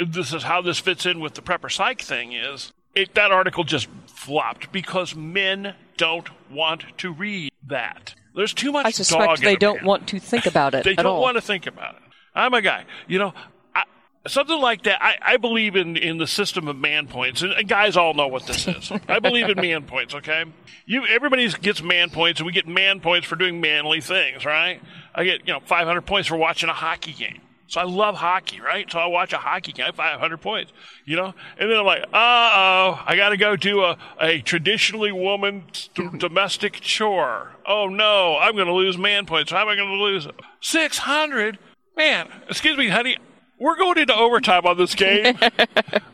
this 0.07 0.33
is 0.33 0.43
how 0.43 0.61
this 0.61 0.79
fits 0.79 1.05
in 1.05 1.19
with 1.19 1.33
the 1.33 1.41
prepper 1.41 1.71
psych 1.71 2.01
thing 2.01 2.33
is 2.33 2.73
it, 2.93 3.13
that 3.15 3.31
article 3.31 3.63
just 3.63 3.87
flopped 4.07 4.71
because 4.71 5.15
men 5.15 5.75
don't 5.97 6.29
want 6.49 6.83
to 6.97 7.11
read 7.11 7.51
that. 7.67 8.15
There's 8.35 8.53
too 8.53 8.71
much 8.71 8.85
I 8.85 8.91
suspect 8.91 9.41
they 9.41 9.55
don't 9.55 9.83
want 9.83 10.07
to 10.09 10.19
think 10.19 10.45
about 10.45 10.75
it 10.75 10.83
They 10.85 10.95
don't 10.95 11.05
all. 11.05 11.21
want 11.21 11.35
to 11.37 11.41
think 11.41 11.67
about 11.67 11.95
it. 11.95 12.01
I'm 12.33 12.53
a 12.53 12.61
guy. 12.61 12.85
You 13.07 13.19
know, 13.19 13.33
I, 13.73 13.83
something 14.27 14.59
like 14.59 14.83
that. 14.83 15.01
I, 15.01 15.15
I 15.21 15.37
believe 15.37 15.75
in, 15.77 15.95
in 15.95 16.17
the 16.17 16.27
system 16.27 16.67
of 16.67 16.75
man 16.75 17.07
points, 17.07 17.41
and, 17.41 17.53
and 17.53 17.67
guys 17.67 17.95
all 17.95 18.13
know 18.13 18.27
what 18.27 18.45
this 18.45 18.67
is. 18.67 18.91
I 19.07 19.19
believe 19.19 19.47
in 19.47 19.55
man 19.55 19.83
points. 19.83 20.13
Okay, 20.13 20.43
you 20.85 21.05
everybody 21.07 21.47
gets 21.49 21.81
man 21.81 22.09
points, 22.09 22.41
and 22.41 22.45
we 22.45 22.51
get 22.51 22.67
man 22.67 22.99
points 22.99 23.25
for 23.25 23.37
doing 23.37 23.61
manly 23.61 24.01
things, 24.01 24.43
right? 24.43 24.81
I 25.13 25.23
get 25.23 25.47
you 25.47 25.53
know 25.53 25.61
500 25.61 26.01
points 26.01 26.27
for 26.27 26.35
watching 26.35 26.67
a 26.67 26.73
hockey 26.73 27.13
game. 27.13 27.39
So 27.67 27.81
I 27.81 27.83
love 27.83 28.15
hockey, 28.15 28.61
right? 28.61 28.89
So 28.91 28.99
I 28.99 29.07
watch 29.07 29.33
a 29.33 29.37
hockey 29.37 29.71
game, 29.71 29.91
500 29.93 30.37
points, 30.37 30.71
you 31.05 31.15
know? 31.15 31.33
And 31.57 31.69
then 31.69 31.77
I'm 31.77 31.85
like, 31.85 32.03
uh 32.03 32.07
oh, 32.13 33.03
I 33.05 33.15
got 33.15 33.29
to 33.29 33.37
go 33.37 33.55
do 33.55 33.81
a, 33.81 33.97
a 34.19 34.41
traditionally 34.41 35.11
woman 35.11 35.65
domestic 36.17 36.73
chore. 36.81 37.55
Oh 37.65 37.87
no, 37.87 38.37
I'm 38.37 38.55
going 38.55 38.67
to 38.67 38.73
lose 38.73 38.97
man 38.97 39.25
points. 39.25 39.51
How 39.51 39.61
am 39.61 39.67
I 39.67 39.75
going 39.75 39.89
to 39.89 39.95
lose 39.95 40.27
600? 40.61 41.57
Man, 41.97 42.29
excuse 42.49 42.77
me, 42.77 42.89
honey. 42.89 43.17
We're 43.57 43.77
going 43.77 43.97
into 43.97 44.13
overtime 44.13 44.65
on 44.65 44.77
this 44.77 44.95
game. 44.95 45.37
I, 45.41 45.57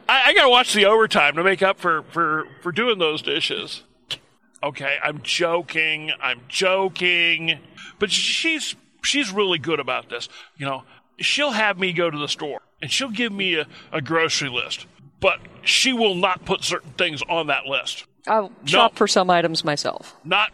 I 0.08 0.34
got 0.36 0.44
to 0.44 0.50
watch 0.50 0.74
the 0.74 0.86
overtime 0.86 1.36
to 1.36 1.44
make 1.44 1.64
up 1.64 1.80
for, 1.80 2.04
for, 2.04 2.46
for 2.62 2.72
doing 2.72 3.00
those 3.00 3.24
dishes. 3.24 3.82
Okay, 4.64 4.98
I'm 5.04 5.22
joking. 5.24 6.12
I'm 6.22 6.42
joking. 6.48 7.60
But 7.98 8.12
she's 8.12 8.76
she's 9.04 9.32
really 9.32 9.58
good 9.58 9.80
about 9.80 10.10
this. 10.10 10.30
You 10.58 10.68
know, 10.68 10.84
she'll 11.22 11.52
have 11.52 11.80
me 11.80 11.94
go 11.94 12.10
to 12.10 12.18
the 12.18 12.28
store 12.28 12.62
and 12.82 12.92
she'll 12.92 13.10
give 13.10 13.32
me 13.32 13.56
a, 13.56 13.68
a 13.92 14.02
grocery 14.02 14.50
list, 14.50 14.86
but 15.20 15.40
she 15.64 15.94
will 15.94 16.16
not 16.16 16.46
put 16.46 16.64
certain 16.64 16.92
things 16.92 17.22
on 17.30 17.48
that 17.48 17.66
list. 17.66 18.06
I'll 18.28 18.52
shop 18.66 18.96
for 18.96 19.08
some 19.08 19.30
items 19.30 19.64
myself. 19.64 20.16
Not 20.24 20.52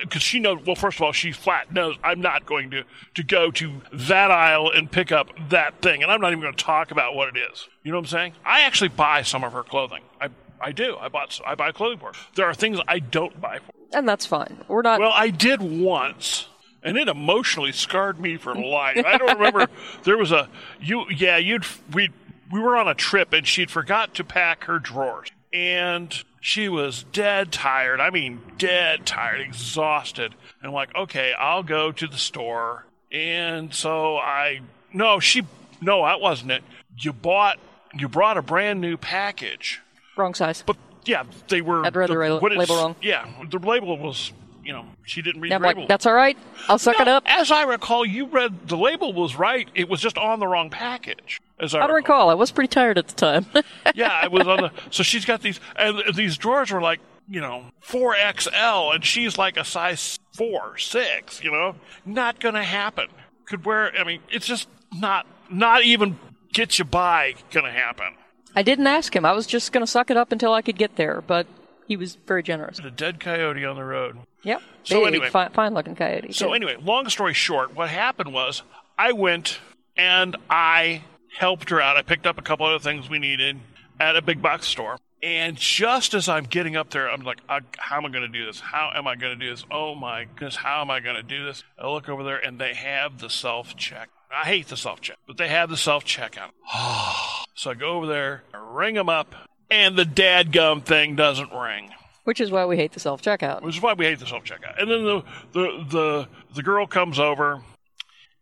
because 0.00 0.22
she 0.22 0.40
knows. 0.40 0.64
Well, 0.66 0.76
first 0.76 0.98
of 0.98 1.02
all, 1.02 1.12
she 1.12 1.32
flat 1.32 1.72
knows 1.72 1.96
I'm 2.02 2.20
not 2.20 2.46
going 2.46 2.70
to 2.72 2.84
to 3.14 3.22
go 3.22 3.50
to 3.52 3.80
that 3.92 4.30
aisle 4.30 4.70
and 4.74 4.90
pick 4.90 5.12
up 5.12 5.28
that 5.50 5.80
thing, 5.82 6.02
and 6.02 6.10
I'm 6.10 6.20
not 6.20 6.32
even 6.32 6.42
going 6.42 6.54
to 6.54 6.64
talk 6.64 6.90
about 6.90 7.14
what 7.14 7.36
it 7.36 7.40
is. 7.52 7.68
You 7.82 7.92
know 7.92 7.98
what 7.98 8.06
I'm 8.06 8.10
saying? 8.10 8.32
I 8.44 8.62
actually 8.62 8.88
buy 8.88 9.22
some 9.22 9.44
of 9.44 9.52
her 9.52 9.62
clothing. 9.62 10.02
I 10.20 10.28
I 10.60 10.72
do. 10.72 10.96
I 10.98 11.08
bought. 11.08 11.40
I 11.46 11.54
buy 11.54 11.72
clothing 11.72 11.98
for 11.98 12.06
her. 12.06 12.12
There 12.34 12.46
are 12.46 12.54
things 12.54 12.80
I 12.88 12.98
don't 12.98 13.40
buy 13.40 13.58
for. 13.58 13.66
Her. 13.66 13.98
And 13.98 14.08
that's 14.08 14.26
fine. 14.26 14.64
We're 14.68 14.82
not. 14.82 15.00
Well, 15.00 15.12
I 15.14 15.30
did 15.30 15.62
once 15.62 16.47
and 16.82 16.96
it 16.96 17.08
emotionally 17.08 17.72
scarred 17.72 18.20
me 18.20 18.36
for 18.36 18.54
life. 18.54 19.04
I 19.04 19.18
don't 19.18 19.38
remember 19.38 19.66
there 20.04 20.16
was 20.16 20.32
a 20.32 20.48
you 20.80 21.04
yeah 21.10 21.36
you'd 21.36 21.64
we 21.92 22.10
we 22.50 22.60
were 22.60 22.76
on 22.76 22.88
a 22.88 22.94
trip 22.94 23.32
and 23.32 23.46
she'd 23.46 23.70
forgot 23.70 24.14
to 24.14 24.24
pack 24.24 24.64
her 24.64 24.78
drawers 24.78 25.30
and 25.52 26.22
she 26.40 26.68
was 26.68 27.04
dead 27.12 27.52
tired. 27.52 28.00
I 28.00 28.10
mean 28.10 28.40
dead 28.58 29.06
tired, 29.06 29.40
exhausted. 29.40 30.34
And 30.60 30.68
I'm 30.68 30.74
like, 30.74 30.94
okay, 30.94 31.32
I'll 31.38 31.62
go 31.62 31.92
to 31.92 32.06
the 32.06 32.18
store. 32.18 32.86
And 33.10 33.74
so 33.74 34.16
I 34.16 34.60
no 34.92 35.20
she 35.20 35.42
no 35.80 36.04
that 36.04 36.20
wasn't 36.20 36.52
it. 36.52 36.62
You 36.96 37.12
bought 37.12 37.58
you 37.94 38.08
brought 38.08 38.38
a 38.38 38.42
brand 38.42 38.80
new 38.80 38.96
package. 38.96 39.80
Wrong 40.16 40.34
size. 40.34 40.62
But 40.66 40.76
yeah, 41.04 41.24
they 41.48 41.62
were. 41.62 41.84
I'd 41.84 41.96
read 41.96 42.10
the, 42.10 42.14
the 42.14 42.38
label 42.38 42.76
wrong. 42.76 42.96
Yeah, 43.00 43.26
the 43.50 43.58
label 43.58 43.96
was 43.96 44.32
you 44.68 44.74
know, 44.74 44.84
she 45.02 45.22
didn't 45.22 45.40
read 45.40 45.50
yeah, 45.50 45.56
the 45.56 45.66
label. 45.66 45.80
Like, 45.80 45.88
That's 45.88 46.04
all 46.04 46.12
right. 46.12 46.36
I'll 46.68 46.78
suck 46.78 46.98
no, 46.98 47.02
it 47.02 47.08
up. 47.08 47.22
As 47.24 47.50
I 47.50 47.62
recall, 47.62 48.04
you 48.04 48.26
read 48.26 48.68
the 48.68 48.76
label 48.76 49.14
was 49.14 49.34
right. 49.34 49.66
It 49.74 49.88
was 49.88 49.98
just 49.98 50.18
on 50.18 50.40
the 50.40 50.46
wrong 50.46 50.68
package. 50.68 51.40
As 51.58 51.74
I, 51.74 51.78
I 51.78 51.86
don't 51.86 51.96
recall. 51.96 52.26
recall. 52.26 52.30
I 52.30 52.34
was 52.34 52.50
pretty 52.50 52.68
tired 52.68 52.98
at 52.98 53.08
the 53.08 53.14
time. 53.14 53.46
yeah, 53.94 54.10
I 54.12 54.28
was 54.28 54.46
on 54.46 54.58
the. 54.58 54.70
So 54.90 55.02
she's 55.02 55.24
got 55.24 55.40
these, 55.40 55.58
and 55.74 56.14
these 56.14 56.36
drawers 56.36 56.70
are 56.70 56.82
like 56.82 57.00
you 57.30 57.40
know 57.40 57.64
four 57.80 58.14
XL, 58.14 58.92
and 58.92 59.02
she's 59.02 59.38
like 59.38 59.56
a 59.56 59.64
size 59.64 60.18
four, 60.34 60.76
six. 60.76 61.42
You 61.42 61.50
know, 61.50 61.74
not 62.04 62.38
gonna 62.38 62.62
happen. 62.62 63.08
Could 63.46 63.64
wear. 63.64 63.98
I 63.98 64.04
mean, 64.04 64.20
it's 64.30 64.46
just 64.46 64.68
not 64.92 65.26
not 65.48 65.82
even 65.82 66.18
get 66.52 66.78
you 66.78 66.84
by 66.84 67.36
gonna 67.52 67.72
happen. 67.72 68.16
I 68.54 68.62
didn't 68.62 68.86
ask 68.86 69.16
him. 69.16 69.24
I 69.24 69.32
was 69.32 69.46
just 69.46 69.72
gonna 69.72 69.86
suck 69.86 70.10
it 70.10 70.18
up 70.18 70.30
until 70.30 70.52
I 70.52 70.60
could 70.60 70.76
get 70.76 70.96
there, 70.96 71.22
but 71.22 71.46
he 71.88 71.96
was 71.96 72.16
very 72.26 72.42
generous. 72.42 72.78
A 72.78 72.90
dead 72.90 73.18
coyote 73.18 73.64
on 73.64 73.76
the 73.76 73.82
road. 73.82 74.18
Yep. 74.42 74.62
So 74.84 75.00
Big, 75.00 75.14
anyway, 75.14 75.30
fine, 75.30 75.50
fine 75.50 75.74
looking 75.74 75.96
coyote. 75.96 76.32
So 76.32 76.48
too. 76.48 76.54
anyway, 76.54 76.76
long 76.80 77.08
story 77.08 77.32
short, 77.34 77.74
what 77.74 77.88
happened 77.88 78.32
was 78.32 78.62
I 78.98 79.12
went 79.12 79.58
and 79.96 80.36
I 80.50 81.02
helped 81.36 81.70
her 81.70 81.80
out. 81.80 81.96
I 81.96 82.02
picked 82.02 82.26
up 82.26 82.38
a 82.38 82.42
couple 82.42 82.66
other 82.66 82.78
things 82.78 83.08
we 83.08 83.18
needed 83.18 83.58
at 83.98 84.16
a 84.16 84.22
big 84.22 84.42
box 84.42 84.68
store. 84.68 84.98
And 85.22 85.56
just 85.56 86.14
as 86.14 86.28
I'm 86.28 86.44
getting 86.44 86.76
up 86.76 86.90
there, 86.90 87.10
I'm 87.10 87.22
like, 87.22 87.40
how 87.48 87.96
am 87.96 88.06
I 88.06 88.10
going 88.10 88.22
to 88.22 88.28
do 88.28 88.46
this? 88.46 88.60
How 88.60 88.92
am 88.94 89.08
I 89.08 89.16
going 89.16 89.36
to 89.36 89.44
do 89.44 89.50
this? 89.50 89.64
Oh 89.70 89.94
my 89.96 90.26
goodness, 90.36 90.56
how 90.56 90.82
am 90.82 90.90
I 90.90 91.00
going 91.00 91.16
to 91.16 91.22
do 91.24 91.44
this? 91.44 91.64
I 91.76 91.88
look 91.88 92.08
over 92.08 92.22
there 92.22 92.38
and 92.38 92.60
they 92.60 92.74
have 92.74 93.18
the 93.18 93.30
self 93.30 93.74
check. 93.76 94.10
I 94.30 94.44
hate 94.44 94.68
the 94.68 94.76
self 94.76 95.00
check, 95.00 95.16
but 95.26 95.38
they 95.38 95.48
have 95.48 95.70
the 95.70 95.76
self 95.76 96.04
checkout. 96.04 96.50
so 97.54 97.70
I 97.70 97.74
go 97.74 97.92
over 97.96 98.06
there, 98.06 98.44
I 98.54 98.58
ring 98.58 98.94
them 98.94 99.08
up, 99.08 99.34
and 99.70 99.96
the 99.96 100.04
dadgum 100.04 100.84
thing 100.84 101.16
doesn't 101.16 101.52
ring. 101.52 101.90
Which 102.24 102.40
is 102.40 102.50
why 102.50 102.66
we 102.66 102.76
hate 102.76 102.92
the 102.92 103.00
self 103.00 103.22
checkout. 103.22 103.62
Which 103.62 103.76
is 103.76 103.82
why 103.82 103.94
we 103.94 104.04
hate 104.04 104.18
the 104.18 104.26
self 104.26 104.44
checkout. 104.44 104.80
And 104.80 104.90
then 104.90 105.04
the, 105.04 105.22
the 105.52 105.84
the 105.90 106.28
the 106.56 106.62
girl 106.62 106.86
comes 106.86 107.18
over, 107.18 107.62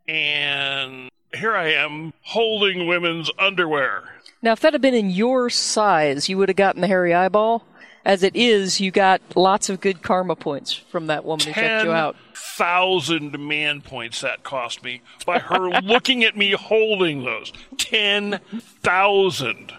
and 0.09 1.09
here 1.35 1.54
I 1.54 1.73
am 1.73 2.12
holding 2.23 2.87
women's 2.87 3.30
underwear. 3.38 4.04
Now, 4.42 4.52
if 4.52 4.61
that 4.61 4.75
had 4.75 4.83
been 4.83 4.95
in 4.95 5.11
your 5.11 5.50
size, 5.50 6.28
you 6.28 6.37
would 6.38 6.49
have 6.49 6.56
gotten 6.56 6.80
the 6.80 6.87
hairy 6.87 7.14
eyeball. 7.14 7.64
As 8.04 8.23
it 8.23 8.37
is, 8.37 8.80
you 8.80 8.92
got 8.92 9.21
lots 9.35 9.68
of 9.68 9.80
good 9.80 10.02
karma 10.02 10.37
points 10.37 10.73
from 10.73 11.09
that 11.09 11.25
woman 11.25 11.47
who 11.47 11.52
checked 11.52 11.85
you 11.85 11.90
out. 11.90 12.14
Thousand 12.35 13.38
man 13.38 13.83
points 13.83 14.21
that 14.21 14.45
cost 14.45 14.85
me 14.85 15.02
by 15.25 15.40
her 15.40 15.68
looking 15.83 16.23
at 16.23 16.37
me 16.37 16.52
holding 16.52 17.25
those. 17.25 17.52
Ten 17.78 18.40
thousand 18.83 19.73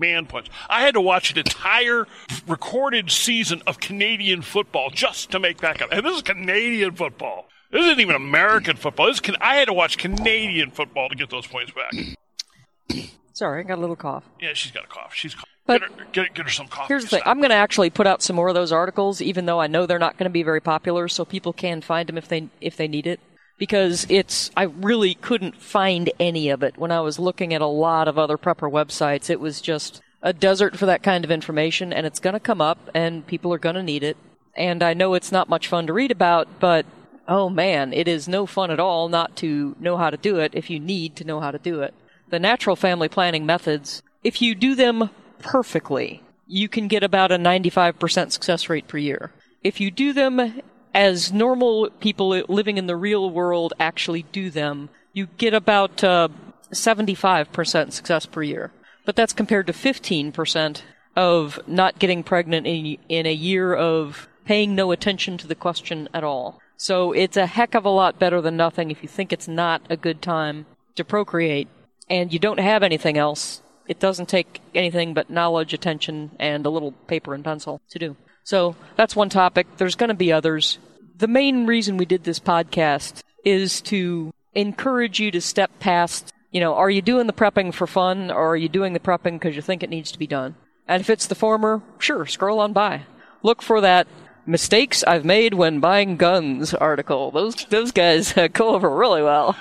man 0.00 0.26
punch. 0.26 0.50
I 0.68 0.80
had 0.80 0.94
to 0.94 1.00
watch 1.00 1.30
an 1.30 1.38
entire 1.38 2.06
recorded 2.46 3.10
season 3.10 3.62
of 3.66 3.78
Canadian 3.78 4.42
football 4.42 4.90
just 4.90 5.30
to 5.30 5.38
make 5.38 5.58
that 5.58 5.80
up. 5.80 5.92
And 5.92 6.04
this 6.04 6.16
is 6.16 6.22
Canadian 6.22 6.94
football. 6.94 7.46
This 7.70 7.84
isn't 7.84 8.00
even 8.00 8.16
American 8.16 8.76
football. 8.76 9.06
This 9.06 9.20
can, 9.20 9.36
I 9.40 9.56
had 9.56 9.66
to 9.66 9.72
watch 9.72 9.98
Canadian 9.98 10.72
football 10.72 11.08
to 11.08 11.14
get 11.14 11.30
those 11.30 11.46
points 11.46 11.72
back. 11.72 13.04
Sorry, 13.32 13.60
I 13.60 13.62
got 13.62 13.78
a 13.78 13.80
little 13.80 13.96
cough. 13.96 14.24
Yeah, 14.40 14.54
she's 14.54 14.72
got 14.72 14.84
a 14.84 14.88
cough. 14.88 15.14
She's 15.14 15.36
but 15.66 15.80
get 15.80 15.90
her, 15.90 16.06
get, 16.12 16.34
get 16.34 16.44
her 16.46 16.50
some 16.50 16.66
coffee. 16.66 16.88
Here's 16.88 17.04
the 17.04 17.10
thing: 17.10 17.22
I'm 17.24 17.38
going 17.38 17.50
to 17.50 17.56
actually 17.56 17.88
put 17.88 18.06
out 18.06 18.22
some 18.22 18.36
more 18.36 18.48
of 18.48 18.54
those 18.54 18.72
articles, 18.72 19.22
even 19.22 19.46
though 19.46 19.60
I 19.60 19.68
know 19.68 19.86
they're 19.86 20.00
not 20.00 20.18
going 20.18 20.24
to 20.24 20.30
be 20.30 20.42
very 20.42 20.60
popular, 20.60 21.06
so 21.06 21.24
people 21.24 21.52
can 21.52 21.80
find 21.80 22.08
them 22.08 22.18
if 22.18 22.28
they 22.28 22.48
if 22.60 22.76
they 22.76 22.88
need 22.88 23.06
it 23.06 23.20
because 23.60 24.06
it's 24.08 24.50
I 24.56 24.62
really 24.62 25.14
couldn't 25.14 25.60
find 25.60 26.10
any 26.18 26.48
of 26.48 26.62
it 26.62 26.78
when 26.78 26.90
I 26.90 27.00
was 27.02 27.18
looking 27.18 27.52
at 27.52 27.60
a 27.60 27.66
lot 27.66 28.08
of 28.08 28.18
other 28.18 28.38
prepper 28.38 28.72
websites. 28.72 29.28
It 29.28 29.38
was 29.38 29.60
just 29.60 30.00
a 30.22 30.32
desert 30.32 30.78
for 30.78 30.86
that 30.86 31.02
kind 31.02 31.24
of 31.24 31.30
information 31.30 31.92
and 31.92 32.06
it's 32.06 32.20
going 32.20 32.32
to 32.32 32.40
come 32.40 32.62
up 32.62 32.78
and 32.94 33.26
people 33.26 33.52
are 33.52 33.58
going 33.58 33.74
to 33.74 33.82
need 33.82 34.02
it. 34.02 34.16
And 34.56 34.82
I 34.82 34.94
know 34.94 35.12
it's 35.12 35.30
not 35.30 35.50
much 35.50 35.68
fun 35.68 35.86
to 35.86 35.92
read 35.92 36.10
about, 36.10 36.48
but 36.58 36.86
oh 37.28 37.50
man, 37.50 37.92
it 37.92 38.08
is 38.08 38.26
no 38.26 38.46
fun 38.46 38.70
at 38.70 38.80
all 38.80 39.10
not 39.10 39.36
to 39.36 39.76
know 39.78 39.98
how 39.98 40.08
to 40.08 40.16
do 40.16 40.38
it 40.38 40.54
if 40.54 40.70
you 40.70 40.80
need 40.80 41.14
to 41.16 41.24
know 41.24 41.40
how 41.40 41.50
to 41.50 41.58
do 41.58 41.82
it. 41.82 41.92
The 42.30 42.40
natural 42.40 42.76
family 42.76 43.10
planning 43.10 43.44
methods, 43.44 44.02
if 44.24 44.40
you 44.40 44.54
do 44.54 44.74
them 44.74 45.10
perfectly, 45.38 46.22
you 46.46 46.66
can 46.66 46.88
get 46.88 47.02
about 47.02 47.30
a 47.30 47.36
95% 47.36 48.32
success 48.32 48.70
rate 48.70 48.88
per 48.88 48.96
year. 48.96 49.32
If 49.62 49.80
you 49.80 49.90
do 49.90 50.14
them 50.14 50.62
as 50.94 51.32
normal 51.32 51.90
people 52.00 52.28
living 52.48 52.78
in 52.78 52.86
the 52.86 52.96
real 52.96 53.30
world 53.30 53.74
actually 53.78 54.22
do 54.32 54.50
them, 54.50 54.88
you 55.12 55.26
get 55.38 55.54
about 55.54 56.02
uh, 56.02 56.28
75% 56.72 57.92
success 57.92 58.26
per 58.26 58.42
year. 58.42 58.70
But 59.04 59.16
that's 59.16 59.32
compared 59.32 59.66
to 59.66 59.72
15% 59.72 60.82
of 61.16 61.58
not 61.66 61.98
getting 61.98 62.22
pregnant 62.22 62.66
in, 62.66 62.96
in 63.08 63.26
a 63.26 63.32
year 63.32 63.74
of 63.74 64.28
paying 64.44 64.74
no 64.74 64.92
attention 64.92 65.38
to 65.38 65.46
the 65.46 65.54
question 65.54 66.08
at 66.14 66.24
all. 66.24 66.60
So 66.76 67.12
it's 67.12 67.36
a 67.36 67.46
heck 67.46 67.74
of 67.74 67.84
a 67.84 67.90
lot 67.90 68.18
better 68.18 68.40
than 68.40 68.56
nothing 68.56 68.90
if 68.90 69.02
you 69.02 69.08
think 69.08 69.32
it's 69.32 69.48
not 69.48 69.82
a 69.90 69.96
good 69.96 70.22
time 70.22 70.66
to 70.96 71.04
procreate 71.04 71.68
and 72.08 72.32
you 72.32 72.38
don't 72.38 72.58
have 72.58 72.82
anything 72.82 73.16
else. 73.16 73.62
It 73.86 74.00
doesn't 74.00 74.28
take 74.28 74.60
anything 74.74 75.14
but 75.14 75.30
knowledge, 75.30 75.72
attention, 75.72 76.30
and 76.38 76.64
a 76.64 76.70
little 76.70 76.92
paper 76.92 77.34
and 77.34 77.44
pencil 77.44 77.80
to 77.90 77.98
do. 77.98 78.16
So 78.50 78.74
that's 78.96 79.14
one 79.14 79.28
topic. 79.28 79.68
There's 79.76 79.94
going 79.94 80.08
to 80.08 80.14
be 80.14 80.32
others. 80.32 80.80
The 81.18 81.28
main 81.28 81.66
reason 81.66 81.96
we 81.96 82.04
did 82.04 82.24
this 82.24 82.40
podcast 82.40 83.22
is 83.44 83.80
to 83.82 84.34
encourage 84.54 85.20
you 85.20 85.30
to 85.30 85.40
step 85.40 85.70
past, 85.78 86.32
you 86.50 86.58
know, 86.58 86.74
are 86.74 86.90
you 86.90 87.00
doing 87.00 87.28
the 87.28 87.32
prepping 87.32 87.72
for 87.72 87.86
fun 87.86 88.28
or 88.28 88.48
are 88.48 88.56
you 88.56 88.68
doing 88.68 88.92
the 88.92 88.98
prepping 88.98 89.34
because 89.34 89.54
you 89.54 89.62
think 89.62 89.84
it 89.84 89.88
needs 89.88 90.10
to 90.10 90.18
be 90.18 90.26
done? 90.26 90.56
And 90.88 91.00
if 91.00 91.08
it's 91.08 91.28
the 91.28 91.36
former, 91.36 91.80
sure, 92.00 92.26
scroll 92.26 92.58
on 92.58 92.72
by. 92.72 93.02
Look 93.44 93.62
for 93.62 93.80
that 93.82 94.08
mistakes 94.44 95.04
I've 95.04 95.24
made 95.24 95.54
when 95.54 95.78
buying 95.78 96.16
guns 96.16 96.74
article. 96.74 97.30
Those 97.30 97.54
those 97.66 97.92
guys 97.92 98.32
go 98.52 98.74
over 98.74 98.90
really 98.90 99.22
well. 99.22 99.54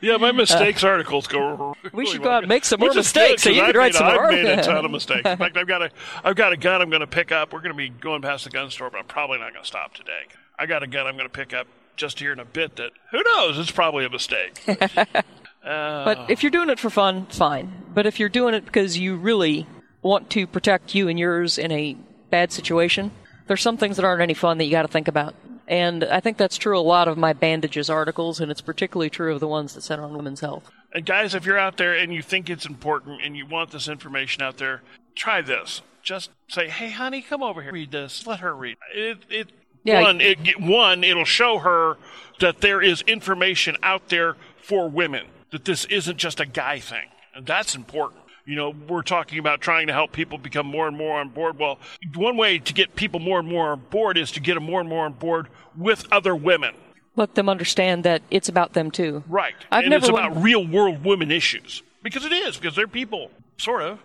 Yeah, 0.00 0.16
my 0.16 0.32
mistakes 0.32 0.82
uh, 0.82 0.88
articles 0.88 1.26
go. 1.26 1.76
Really 1.82 1.96
we 2.04 2.06
should 2.06 2.22
go 2.22 2.30
out 2.30 2.44
and 2.44 2.48
make 2.48 2.64
some 2.64 2.80
more 2.80 2.94
mistakes, 2.94 3.42
so 3.42 3.50
you 3.50 3.60
can 3.60 3.76
write 3.76 3.94
some 3.94 4.06
I've 4.06 4.14
more. 4.14 4.26
I've 4.26 4.32
made 4.32 4.46
a 4.46 4.62
ton 4.62 4.84
of 4.84 4.90
mistakes. 4.90 5.28
In 5.28 5.36
fact, 5.36 5.56
I've 5.56 5.66
got 5.66 5.82
a, 5.82 5.90
I've 6.24 6.36
got 6.36 6.52
a 6.52 6.56
gun 6.56 6.80
I'm 6.80 6.90
going 6.90 7.00
to 7.00 7.06
pick 7.06 7.32
up. 7.32 7.52
We're 7.52 7.60
going 7.60 7.72
to 7.72 7.76
be 7.76 7.88
going 7.88 8.22
past 8.22 8.44
the 8.44 8.50
gun 8.50 8.70
store, 8.70 8.88
but 8.88 8.98
I'm 8.98 9.06
probably 9.06 9.38
not 9.38 9.52
going 9.52 9.62
to 9.62 9.66
stop 9.66 9.94
today. 9.94 10.22
I 10.58 10.66
got 10.66 10.82
a 10.82 10.86
gun 10.86 11.06
I'm 11.06 11.16
going 11.16 11.28
to 11.28 11.32
pick 11.32 11.52
up 11.52 11.66
just 11.96 12.18
here 12.18 12.32
in 12.32 12.38
a 12.38 12.44
bit. 12.44 12.76
That 12.76 12.92
who 13.10 13.22
knows? 13.22 13.58
It's 13.58 13.70
probably 13.70 14.04
a 14.04 14.10
mistake. 14.10 14.62
uh, 14.68 15.24
but 15.62 16.30
if 16.30 16.42
you're 16.42 16.50
doing 16.50 16.70
it 16.70 16.78
for 16.78 16.90
fun, 16.90 17.26
fine. 17.26 17.84
But 17.92 18.06
if 18.06 18.18
you're 18.20 18.28
doing 18.28 18.54
it 18.54 18.64
because 18.64 18.98
you 18.98 19.16
really 19.16 19.66
want 20.02 20.30
to 20.30 20.46
protect 20.46 20.94
you 20.94 21.08
and 21.08 21.18
yours 21.18 21.58
in 21.58 21.70
a 21.72 21.96
bad 22.30 22.52
situation, 22.52 23.10
there's 23.46 23.62
some 23.62 23.76
things 23.76 23.96
that 23.96 24.04
aren't 24.04 24.22
any 24.22 24.34
fun 24.34 24.58
that 24.58 24.64
you 24.64 24.70
got 24.70 24.82
to 24.82 24.88
think 24.88 25.08
about. 25.08 25.34
And 25.68 26.04
I 26.04 26.20
think 26.20 26.36
that's 26.36 26.58
true 26.58 26.78
a 26.78 26.80
lot 26.80 27.08
of 27.08 27.16
my 27.16 27.32
bandages 27.32 27.88
articles, 27.88 28.40
and 28.40 28.50
it's 28.50 28.60
particularly 28.60 29.10
true 29.10 29.32
of 29.32 29.40
the 29.40 29.48
ones 29.48 29.74
that 29.74 29.82
center 29.82 30.04
on 30.04 30.16
women's 30.16 30.40
health. 30.40 30.70
And 30.92 31.06
guys, 31.06 31.34
if 31.34 31.46
you're 31.46 31.58
out 31.58 31.76
there 31.76 31.94
and 31.94 32.12
you 32.12 32.22
think 32.22 32.50
it's 32.50 32.66
important 32.66 33.22
and 33.22 33.36
you 33.36 33.46
want 33.46 33.70
this 33.70 33.88
information 33.88 34.42
out 34.42 34.58
there, 34.58 34.82
try 35.14 35.40
this. 35.40 35.82
Just 36.02 36.30
say, 36.48 36.68
"Hey, 36.68 36.90
honey, 36.90 37.22
come 37.22 37.42
over 37.42 37.62
here. 37.62 37.72
Read 37.72 37.92
this. 37.92 38.26
Let 38.26 38.40
her 38.40 38.54
read 38.54 38.76
it." 38.94 39.18
It 39.30 39.48
Yeah. 39.84 40.00
one, 40.02 40.20
it 40.20 40.60
one, 40.60 41.04
it'll 41.04 41.24
show 41.24 41.58
her 41.58 41.96
that 42.40 42.60
there 42.60 42.82
is 42.82 43.02
information 43.02 43.76
out 43.82 44.08
there 44.08 44.36
for 44.60 44.88
women. 44.88 45.26
That 45.50 45.64
this 45.64 45.84
isn't 45.86 46.18
just 46.18 46.40
a 46.40 46.46
guy 46.46 46.80
thing, 46.80 47.08
and 47.34 47.46
that's 47.46 47.74
important. 47.74 48.21
You 48.44 48.56
know, 48.56 48.74
we're 48.88 49.02
talking 49.02 49.38
about 49.38 49.60
trying 49.60 49.86
to 49.86 49.92
help 49.92 50.12
people 50.12 50.36
become 50.36 50.66
more 50.66 50.88
and 50.88 50.96
more 50.96 51.20
on 51.20 51.28
board. 51.28 51.58
Well, 51.58 51.78
one 52.14 52.36
way 52.36 52.58
to 52.58 52.74
get 52.74 52.96
people 52.96 53.20
more 53.20 53.38
and 53.38 53.48
more 53.48 53.70
on 53.70 53.80
board 53.90 54.18
is 54.18 54.32
to 54.32 54.40
get 54.40 54.54
them 54.54 54.64
more 54.64 54.80
and 54.80 54.88
more 54.88 55.04
on 55.04 55.12
board 55.12 55.48
with 55.76 56.06
other 56.12 56.34
women. 56.34 56.74
Let 57.14 57.34
them 57.34 57.48
understand 57.48 58.04
that 58.04 58.22
it's 58.30 58.48
about 58.48 58.72
them 58.72 58.90
too. 58.90 59.22
Right. 59.28 59.54
I've 59.70 59.84
and 59.84 59.90
never 59.90 60.04
it's 60.04 60.12
won- 60.12 60.24
about 60.24 60.42
real 60.42 60.66
world 60.66 61.04
women 61.04 61.30
issues. 61.30 61.82
Because 62.02 62.24
it 62.24 62.32
is, 62.32 62.56
because 62.56 62.74
they're 62.74 62.88
people, 62.88 63.30
sort 63.58 63.82
of, 63.82 64.00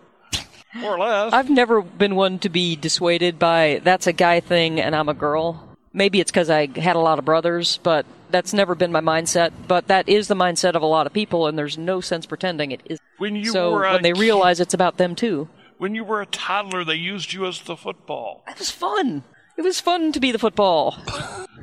more 0.74 0.94
or 0.94 0.98
less. 1.00 1.32
I've 1.32 1.50
never 1.50 1.82
been 1.82 2.14
one 2.14 2.38
to 2.40 2.48
be 2.48 2.76
dissuaded 2.76 3.38
by 3.40 3.80
that's 3.82 4.06
a 4.06 4.12
guy 4.12 4.38
thing 4.38 4.80
and 4.80 4.94
I'm 4.94 5.08
a 5.08 5.14
girl. 5.14 5.76
Maybe 5.92 6.20
it's 6.20 6.30
because 6.30 6.48
I 6.48 6.66
had 6.66 6.94
a 6.94 7.00
lot 7.00 7.18
of 7.18 7.24
brothers, 7.24 7.80
but 7.82 8.06
that's 8.30 8.52
never 8.52 8.76
been 8.76 8.92
my 8.92 9.00
mindset. 9.00 9.52
But 9.66 9.88
that 9.88 10.08
is 10.08 10.28
the 10.28 10.36
mindset 10.36 10.74
of 10.74 10.82
a 10.82 10.86
lot 10.86 11.06
of 11.06 11.12
people, 11.12 11.46
and 11.48 11.58
there's 11.58 11.78
no 11.78 12.00
sense 12.00 12.26
pretending 12.26 12.70
it 12.70 12.82
is. 12.84 13.00
When 13.18 13.36
you 13.36 13.50
so 13.52 13.72
were 13.72 13.82
when 13.82 14.02
they 14.02 14.12
ki- 14.12 14.20
realize 14.20 14.60
it's 14.60 14.74
about 14.74 14.96
them 14.96 15.14
too, 15.14 15.48
when 15.78 15.94
you 15.94 16.04
were 16.04 16.20
a 16.20 16.26
toddler, 16.26 16.84
they 16.84 16.94
used 16.94 17.32
you 17.32 17.46
as 17.46 17.60
the 17.62 17.76
football. 17.76 18.42
it 18.48 18.58
was 18.58 18.70
fun. 18.70 19.22
It 19.56 19.62
was 19.62 19.80
fun 19.80 20.12
to 20.12 20.20
be 20.20 20.30
the 20.32 20.38
football. 20.38 20.96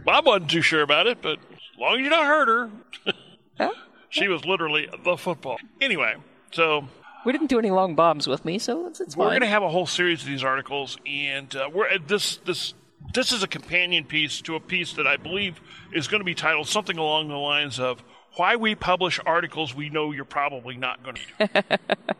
I 0.07 0.19
wasn't 0.19 0.51
too 0.51 0.61
sure 0.61 0.81
about 0.81 1.07
it, 1.07 1.21
but 1.21 1.39
as 1.51 1.79
long 1.79 1.95
as 1.95 2.01
you 2.03 2.09
don't 2.09 2.25
hurt 2.25 2.47
her, 2.47 2.69
Huh? 3.57 3.71
she 4.09 4.27
was 4.27 4.45
literally 4.45 4.87
the 5.03 5.15
football. 5.17 5.57
Anyway, 5.81 6.15
so 6.51 6.87
We 7.25 7.31
didn't 7.31 7.47
do 7.47 7.57
any 7.57 7.71
long 7.71 7.95
bombs 7.95 8.27
with 8.27 8.43
me, 8.45 8.59
so 8.59 8.87
it's, 8.87 8.99
it's 8.99 9.15
we're 9.17 9.29
going 9.29 9.41
to 9.41 9.47
have 9.47 9.63
a 9.63 9.69
whole 9.69 9.85
series 9.87 10.21
of 10.21 10.27
these 10.27 10.43
articles, 10.43 10.97
and 11.07 11.55
uh, 11.55 11.69
we're 11.73 11.87
at 11.87 12.07
this 12.07 12.37
this 12.37 12.73
this 13.13 13.31
is 13.31 13.43
a 13.43 13.47
companion 13.47 14.03
piece 14.03 14.41
to 14.41 14.55
a 14.55 14.59
piece 14.59 14.93
that 14.93 15.07
I 15.07 15.15
believe 15.17 15.59
is 15.93 16.07
going 16.07 16.19
to 16.21 16.25
be 16.25 16.35
titled 16.35 16.67
something 16.67 16.97
along 16.97 17.29
the 17.29 17.35
lines 17.37 17.79
of 17.79 18.03
"Why 18.35 18.55
We 18.55 18.75
Publish 18.75 19.19
Articles 19.25 19.73
We 19.75 19.89
Know 19.89 20.11
You're 20.11 20.25
Probably 20.25 20.77
Not 20.77 21.03
Going 21.03 21.17
to 21.37 21.47
Do, 21.47 21.77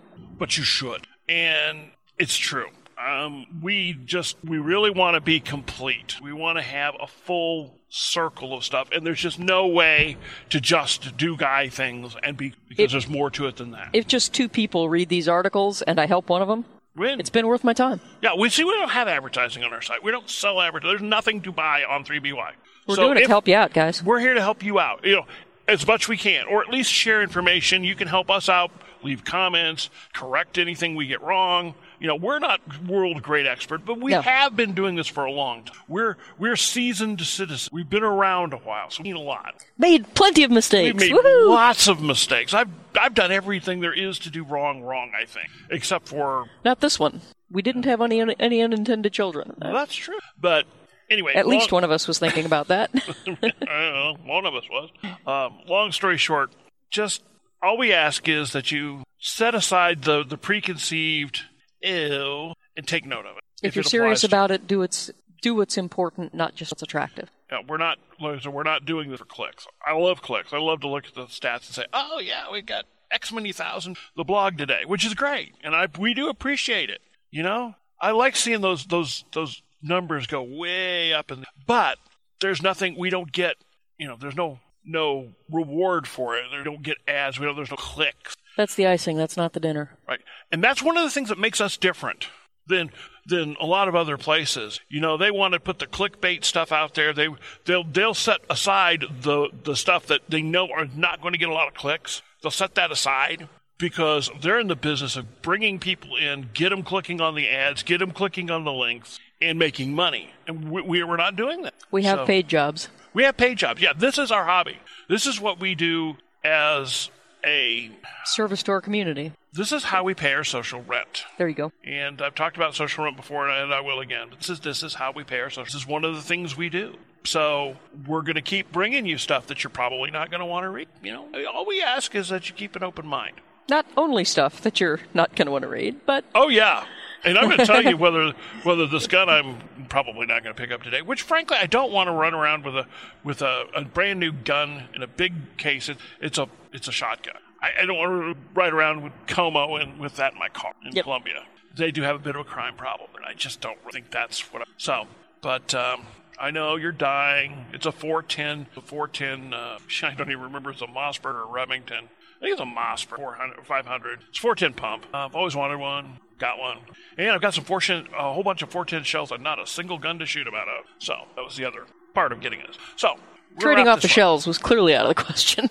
but 0.39 0.57
you 0.57 0.63
should." 0.63 1.07
And 1.27 1.91
it's 2.17 2.37
true. 2.37 2.67
Um, 3.03 3.45
we 3.61 3.93
just 4.05 4.37
we 4.43 4.57
really 4.57 4.89
want 4.89 5.15
to 5.15 5.21
be 5.21 5.39
complete. 5.39 6.15
We 6.21 6.31
want 6.33 6.57
to 6.57 6.61
have 6.61 6.95
a 6.99 7.07
full 7.07 7.77
circle 7.89 8.53
of 8.53 8.63
stuff, 8.63 8.89
and 8.91 9.05
there's 9.05 9.19
just 9.19 9.37
no 9.39 9.67
way 9.67 10.17
to 10.49 10.59
just 10.61 11.17
do 11.17 11.35
guy 11.37 11.67
things 11.69 12.15
and 12.23 12.37
be 12.37 12.53
because 12.69 12.85
If- 12.85 12.91
there's 12.91 13.07
more 13.09 13.29
to 13.31 13.47
it 13.47 13.57
than 13.57 13.71
that. 13.71 13.89
if 13.93 14.07
just 14.07 14.33
two 14.33 14.47
people 14.49 14.89
read 14.89 15.09
these 15.09 15.27
articles 15.27 15.81
and 15.81 15.99
I 15.99 16.05
help 16.05 16.29
one 16.29 16.41
of 16.41 16.47
them, 16.47 16.65
Win. 16.95 17.19
it's 17.19 17.29
been 17.29 17.47
worth 17.47 17.63
my 17.63 17.73
time. 17.73 17.99
Yeah, 18.21 18.35
we 18.37 18.49
see 18.49 18.63
we 18.63 18.71
don't 18.71 18.89
have 18.89 19.07
advertising 19.09 19.63
on 19.63 19.73
our 19.73 19.81
site. 19.81 20.01
We 20.03 20.11
don't 20.11 20.29
sell 20.29 20.61
advertising. 20.61 20.97
There's 20.97 21.09
nothing 21.09 21.41
to 21.41 21.51
buy 21.51 21.83
on 21.83 22.05
3BY. 22.05 22.53
We're 22.87 22.95
so 22.95 23.03
doing 23.03 23.17
it 23.17 23.21
to 23.21 23.27
help 23.27 23.47
you 23.47 23.55
out, 23.55 23.73
guys. 23.73 24.03
We're 24.03 24.19
here 24.19 24.35
to 24.35 24.41
help 24.41 24.63
you 24.63 24.79
out. 24.79 25.05
You 25.05 25.17
know, 25.17 25.25
as 25.67 25.85
much 25.87 26.07
we 26.07 26.17
can, 26.17 26.45
or 26.47 26.61
at 26.61 26.69
least 26.69 26.91
share 26.91 27.21
information. 27.21 27.83
You 27.83 27.95
can 27.95 28.07
help 28.07 28.29
us 28.29 28.49
out. 28.49 28.71
Leave 29.03 29.23
comments, 29.23 29.91
correct 30.13 30.57
anything 30.57 30.95
we 30.95 31.05
get 31.05 31.21
wrong. 31.21 31.75
You 31.99 32.07
know, 32.07 32.15
we're 32.15 32.39
not 32.39 32.59
world 32.87 33.21
great 33.21 33.45
expert, 33.45 33.85
but 33.85 33.99
we 33.99 34.11
No. 34.11 34.21
have 34.21 34.55
been 34.55 34.73
doing 34.73 34.95
this 34.95 35.05
for 35.07 35.25
a 35.25 35.31
long 35.31 35.63
time. 35.63 35.75
We're 35.87 36.17
we're 36.39 36.55
seasoned 36.55 37.21
citizens. 37.21 37.69
We've 37.71 37.89
been 37.89 38.03
around 38.03 38.53
a 38.53 38.57
while, 38.57 38.89
so 38.89 39.03
we 39.03 39.09
need 39.11 39.15
a 39.15 39.19
lot. 39.19 39.63
Made 39.77 40.11
plenty 40.15 40.43
of 40.43 40.49
mistakes. 40.49 40.93
We've 40.99 41.11
made 41.11 41.19
Woohoo! 41.23 41.49
lots 41.49 41.87
of 41.87 42.01
mistakes. 42.01 42.53
I've 42.55 42.69
I've 42.99 43.13
done 43.13 43.31
everything 43.31 43.79
there 43.81 43.93
is 43.93 44.17
to 44.19 44.31
do 44.31 44.43
wrong 44.43 44.81
wrong. 44.81 45.11
I 45.15 45.25
think, 45.25 45.49
except 45.69 46.07
for 46.07 46.47
Not 46.63 46.79
this 46.79 46.99
one. 46.99 47.21
We 47.51 47.61
didn't 47.61 47.85
have 47.85 48.01
any 48.01 48.21
any 48.39 48.61
unintended 48.63 49.13
children. 49.13 49.53
well, 49.61 49.73
that's 49.73 49.93
true. 49.95 50.17
But 50.41 50.65
anyway, 51.09 51.33
At 51.33 51.47
least 51.47 51.71
one 51.71 51.83
of 51.83 51.91
us 51.91 52.07
was 52.07 52.19
thinking 52.19 52.45
about 52.45 52.67
that. 52.67 52.89
I 52.93 53.21
don't 53.27 53.51
know, 53.69 54.15
one 54.25 54.45
of 54.45 54.55
us 54.55 54.63
was. 54.69 54.89
Um, 55.25 55.59
long 55.67 55.91
story 55.91 56.17
short, 56.17 56.51
just 56.91 57.23
all 57.61 57.77
we 57.77 57.93
ask 57.93 58.27
is 58.27 58.51
that 58.51 58.71
you 58.71 59.03
set 59.19 59.55
aside 59.55 60.03
the, 60.03 60.23
the 60.23 60.37
preconceived 60.37 61.41
ew 61.81 62.53
and 62.75 62.87
take 62.87 63.05
note 63.05 63.25
of 63.25 63.37
it. 63.37 63.43
if 63.63 63.75
you're 63.75 63.81
it 63.81 63.89
serious 63.89 64.23
about 64.23 64.51
it, 64.51 64.67
do 64.67 64.79
what's 64.79 65.11
do 65.41 65.55
what's 65.55 65.77
important, 65.77 66.33
not 66.33 66.55
just 66.55 66.71
what's 66.71 66.81
attractive. 66.81 67.29
Yeah, 67.51 67.59
we're 67.67 67.77
not 67.77 67.99
so 68.41 68.49
we're 68.49 68.63
not 68.63 68.85
doing 68.85 69.09
this 69.09 69.19
for 69.19 69.25
clicks. 69.25 69.67
I 69.85 69.93
love 69.93 70.21
clicks. 70.21 70.53
I 70.53 70.57
love 70.57 70.81
to 70.81 70.87
look 70.87 71.05
at 71.05 71.13
the 71.13 71.25
stats 71.25 71.67
and 71.67 71.75
say, 71.75 71.85
"Oh 71.93 72.19
yeah, 72.19 72.51
we 72.51 72.61
got 72.61 72.85
X 73.11 73.31
many 73.31 73.51
thousand 73.51 73.97
the 74.15 74.23
blog 74.23 74.57
today," 74.57 74.81
which 74.85 75.05
is 75.05 75.13
great, 75.13 75.53
and 75.63 75.75
I 75.75 75.87
we 75.97 76.13
do 76.13 76.29
appreciate 76.29 76.89
it. 76.89 77.01
You 77.31 77.43
know, 77.43 77.75
I 78.01 78.11
like 78.11 78.35
seeing 78.35 78.61
those 78.61 78.85
those 78.85 79.25
those 79.33 79.61
numbers 79.85 80.27
go 80.27 80.43
way 80.43 81.13
up, 81.13 81.31
and 81.31 81.45
but 81.65 81.97
there's 82.41 82.61
nothing 82.61 82.97
we 82.97 83.09
don't 83.09 83.31
get. 83.31 83.55
You 83.97 84.07
know, 84.07 84.17
there's 84.19 84.35
no 84.35 84.59
no 84.83 85.29
reward 85.49 86.07
for 86.07 86.35
it. 86.35 86.45
There 86.51 86.63
don't 86.63 86.83
get 86.83 86.97
ads. 87.07 87.39
We 87.39 87.45
don't. 87.45 87.55
There's 87.55 87.71
no 87.71 87.77
clicks. 87.77 88.35
That's 88.57 88.75
the 88.75 88.87
icing. 88.87 89.17
That's 89.17 89.37
not 89.37 89.53
the 89.53 89.59
dinner. 89.59 89.91
Right. 90.07 90.21
And 90.51 90.63
that's 90.63 90.81
one 90.81 90.97
of 90.97 91.03
the 91.03 91.09
things 91.09 91.29
that 91.29 91.37
makes 91.37 91.61
us 91.61 91.77
different 91.77 92.27
than 92.67 92.91
than 93.27 93.55
a 93.59 93.65
lot 93.65 93.87
of 93.87 93.95
other 93.95 94.17
places. 94.17 94.79
You 94.89 95.01
know, 95.01 95.17
they 95.17 95.31
want 95.31 95.53
to 95.53 95.59
put 95.59 95.79
the 95.79 95.87
clickbait 95.87 96.43
stuff 96.43 96.71
out 96.71 96.93
there. 96.93 97.13
They 97.13 97.29
they'll 97.65 97.83
they'll 97.83 98.13
set 98.13 98.41
aside 98.49 99.05
the 99.21 99.49
the 99.63 99.75
stuff 99.75 100.07
that 100.07 100.21
they 100.29 100.41
know 100.41 100.69
are 100.71 100.85
not 100.85 101.21
going 101.21 101.33
to 101.33 101.39
get 101.39 101.49
a 101.49 101.53
lot 101.53 101.67
of 101.67 101.73
clicks. 101.73 102.21
They'll 102.41 102.51
set 102.51 102.75
that 102.75 102.91
aside 102.91 103.47
because 103.77 104.29
they're 104.41 104.59
in 104.59 104.67
the 104.67 104.75
business 104.75 105.17
of 105.17 105.41
bringing 105.41 105.79
people 105.79 106.15
in, 106.15 106.49
get 106.53 106.69
them 106.69 106.83
clicking 106.83 107.19
on 107.19 107.35
the 107.35 107.49
ads, 107.49 107.83
get 107.83 107.97
them 107.97 108.11
clicking 108.11 108.49
on 108.49 108.63
the 108.63 108.71
links 108.71 109.19
and 109.49 109.59
making 109.59 109.93
money. 109.93 110.31
And 110.47 110.69
we, 110.71 110.81
we 110.81 111.03
we're 111.03 111.17
not 111.17 111.35
doing 111.35 111.61
that. 111.63 111.73
We 111.91 112.03
have 112.03 112.19
So- 112.19 112.25
paid 112.25 112.47
jobs. 112.47 112.89
we 113.13 113.23
have 113.23 113.37
paid 113.37 113.57
jobs. 113.57 113.81
Yeah, 113.81 113.93
this 113.93 114.17
is 114.17 114.31
our 114.31 114.45
hobby. 114.45 114.77
This 115.07 115.25
is 115.27 115.39
what 115.39 115.59
we 115.59 115.75
do 115.75 116.17
as 116.43 117.09
a 117.45 117.91
Service 118.25 118.63
to 118.63 118.71
our 118.71 118.81
community. 118.81 119.31
this 119.53 119.71
is 119.71 119.83
how 119.85 120.03
we 120.03 120.13
pay 120.15 120.33
our 120.33 120.43
social 120.43 120.81
rent. 120.83 121.25
There 121.37 121.47
you 121.47 121.53
go. 121.55 121.71
And 121.83 122.21
I've 122.21 122.33
talked 122.35 122.55
about 122.57 122.73
social 122.75 123.03
rent 123.03 123.17
before, 123.17 123.47
and 123.47 123.71
I 123.73 123.81
will 123.81 123.99
again. 123.99 124.27
But 124.31 124.39
this 124.39 124.49
is 124.49 124.59
this 124.61 124.81
is 124.83 124.95
how 124.95 125.11
we 125.11 125.23
pay 125.23 125.39
our 125.41 125.49
social. 125.51 125.65
This 125.65 125.75
is 125.75 125.87
one 125.87 126.03
of 126.03 126.15
the 126.15 126.21
things 126.23 126.57
we 126.57 126.69
do. 126.69 126.95
So 127.23 127.75
we're 128.07 128.21
going 128.21 128.35
to 128.35 128.41
keep 128.41 128.71
bringing 128.71 129.05
you 129.05 129.17
stuff 129.17 129.47
that 129.47 129.63
you're 129.63 129.71
probably 129.71 130.11
not 130.11 130.29
going 130.29 130.39
to 130.41 130.45
want 130.45 130.63
to 130.63 130.69
read. 130.69 130.87
You 131.03 131.11
know, 131.13 131.27
all 131.53 131.65
we 131.65 131.81
ask 131.81 132.13
is 132.15 132.29
that 132.29 132.49
you 132.49 132.55
keep 132.55 132.75
an 132.75 132.83
open 132.83 133.05
mind. 133.07 133.35
Not 133.67 133.85
only 133.97 134.23
stuff 134.25 134.61
that 134.61 134.79
you're 134.79 134.99
not 135.13 135.35
going 135.35 135.47
to 135.47 135.51
want 135.51 135.63
to 135.63 135.67
read, 135.67 136.05
but 136.05 136.23
Oh 136.35 136.49
yeah, 136.49 136.85
and 137.25 137.37
I'm 137.37 137.45
going 137.45 137.57
to 137.57 137.65
tell 137.65 137.83
you 137.83 137.97
whether 138.05 138.33
whether 138.63 138.87
this 138.87 139.07
gun 139.07 139.29
I'm 139.29 139.57
probably 139.89 140.25
not 140.25 140.43
going 140.43 140.55
to 140.55 140.61
pick 140.61 140.71
up 140.71 140.83
today. 140.83 141.01
Which 141.01 141.21
frankly, 141.21 141.57
I 141.59 141.65
don't 141.65 141.91
want 141.91 142.07
to 142.07 142.11
run 142.13 142.33
around 142.33 142.63
with 142.65 142.75
a 142.75 142.87
with 143.23 143.41
a, 143.41 143.65
a 143.75 143.83
brand 143.83 144.19
new 144.19 144.31
gun 144.31 144.83
in 144.93 145.03
a 145.03 145.07
big 145.07 145.57
case. 145.57 145.89
It, 145.89 145.97
it's 146.21 146.37
a 146.37 146.47
it's 146.71 146.87
a 146.87 146.91
shotgun. 146.91 147.35
I, 147.61 147.71
I 147.81 147.85
don't 147.85 147.97
want 147.97 148.35
to 148.35 148.41
ride 148.53 148.73
around 148.73 149.03
with 149.03 149.13
Como 149.27 149.75
and 149.77 149.99
with 149.99 150.15
that 150.17 150.33
in 150.33 150.39
my 150.39 150.49
car 150.49 150.73
in 150.85 150.93
Yep. 150.93 151.03
Columbia. 151.03 151.43
They 151.75 151.91
do 151.91 152.03
have 152.03 152.15
a 152.15 152.19
bit 152.19 152.35
of 152.35 152.41
a 152.41 152.45
crime 152.45 152.75
problem, 152.75 153.09
and 153.15 153.25
I 153.25 153.33
just 153.33 153.59
don't 153.59 153.79
think 153.91 154.11
that's 154.11 154.41
what. 154.53 154.61
I, 154.61 154.65
so, 154.77 155.07
but. 155.41 155.73
Um, 155.73 156.01
I 156.37 156.51
know 156.51 156.75
you're 156.75 156.91
dying. 156.91 157.65
It's 157.71 157.85
a 157.85 157.93
410. 157.93 158.67
A 158.75 158.81
410. 158.81 159.53
Uh, 159.53 159.77
I 160.03 160.13
don't 160.15 160.29
even 160.29 160.43
remember. 160.43 160.71
It's 160.71 160.81
a 160.81 160.85
Mossberg 160.85 161.33
or 161.35 161.47
Remington. 161.47 162.09
I 162.37 162.39
think 162.39 162.51
it's 162.53 162.61
a 162.61 162.65
Mossberg 162.65 163.17
400, 163.17 163.65
500. 163.65 164.19
It's 164.29 164.37
410 164.37 164.73
pump. 164.73 165.05
Uh, 165.13 165.25
I've 165.25 165.35
always 165.35 165.55
wanted 165.55 165.77
one. 165.77 166.19
Got 166.37 166.59
one. 166.59 166.79
And 167.17 167.29
I've 167.31 167.41
got 167.41 167.53
some 167.53 167.63
410, 167.63 168.13
a 168.13 168.33
whole 168.33 168.43
bunch 168.43 168.61
of 168.61 168.69
410 168.69 169.03
shells 169.05 169.31
and 169.31 169.41
not 169.41 169.59
a 169.59 169.65
single 169.65 169.97
gun 169.97 170.19
to 170.19 170.25
shoot 170.25 170.43
them 170.43 170.53
out 170.53 170.67
of. 170.67 170.85
So 170.99 171.13
that 171.35 171.43
was 171.45 171.55
the 171.55 171.65
other 171.65 171.85
part 172.13 172.31
of 172.33 172.41
getting 172.41 172.59
this. 172.67 172.77
So 172.97 173.15
trading 173.59 173.87
off 173.87 174.01
the 174.01 174.07
up. 174.07 174.11
shelves 174.11 174.45
was 174.45 174.57
clearly 174.57 174.93
out 174.95 175.05
of 175.05 175.15
the 175.15 175.23
question. 175.23 175.69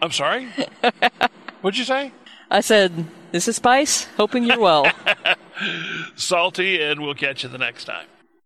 I'm 0.00 0.12
sorry. 0.12 0.48
What'd 1.60 1.76
you 1.76 1.84
say? 1.84 2.12
I 2.50 2.60
said, 2.60 3.04
"This 3.32 3.48
is 3.48 3.56
Spice. 3.56 4.04
Hoping 4.16 4.44
you're 4.44 4.58
well." 4.58 4.90
Salty, 6.16 6.82
and 6.82 7.00
we'll 7.00 7.14
catch 7.14 7.42
you 7.42 7.48
the 7.48 7.58
next 7.58 7.84
time. 7.84 8.06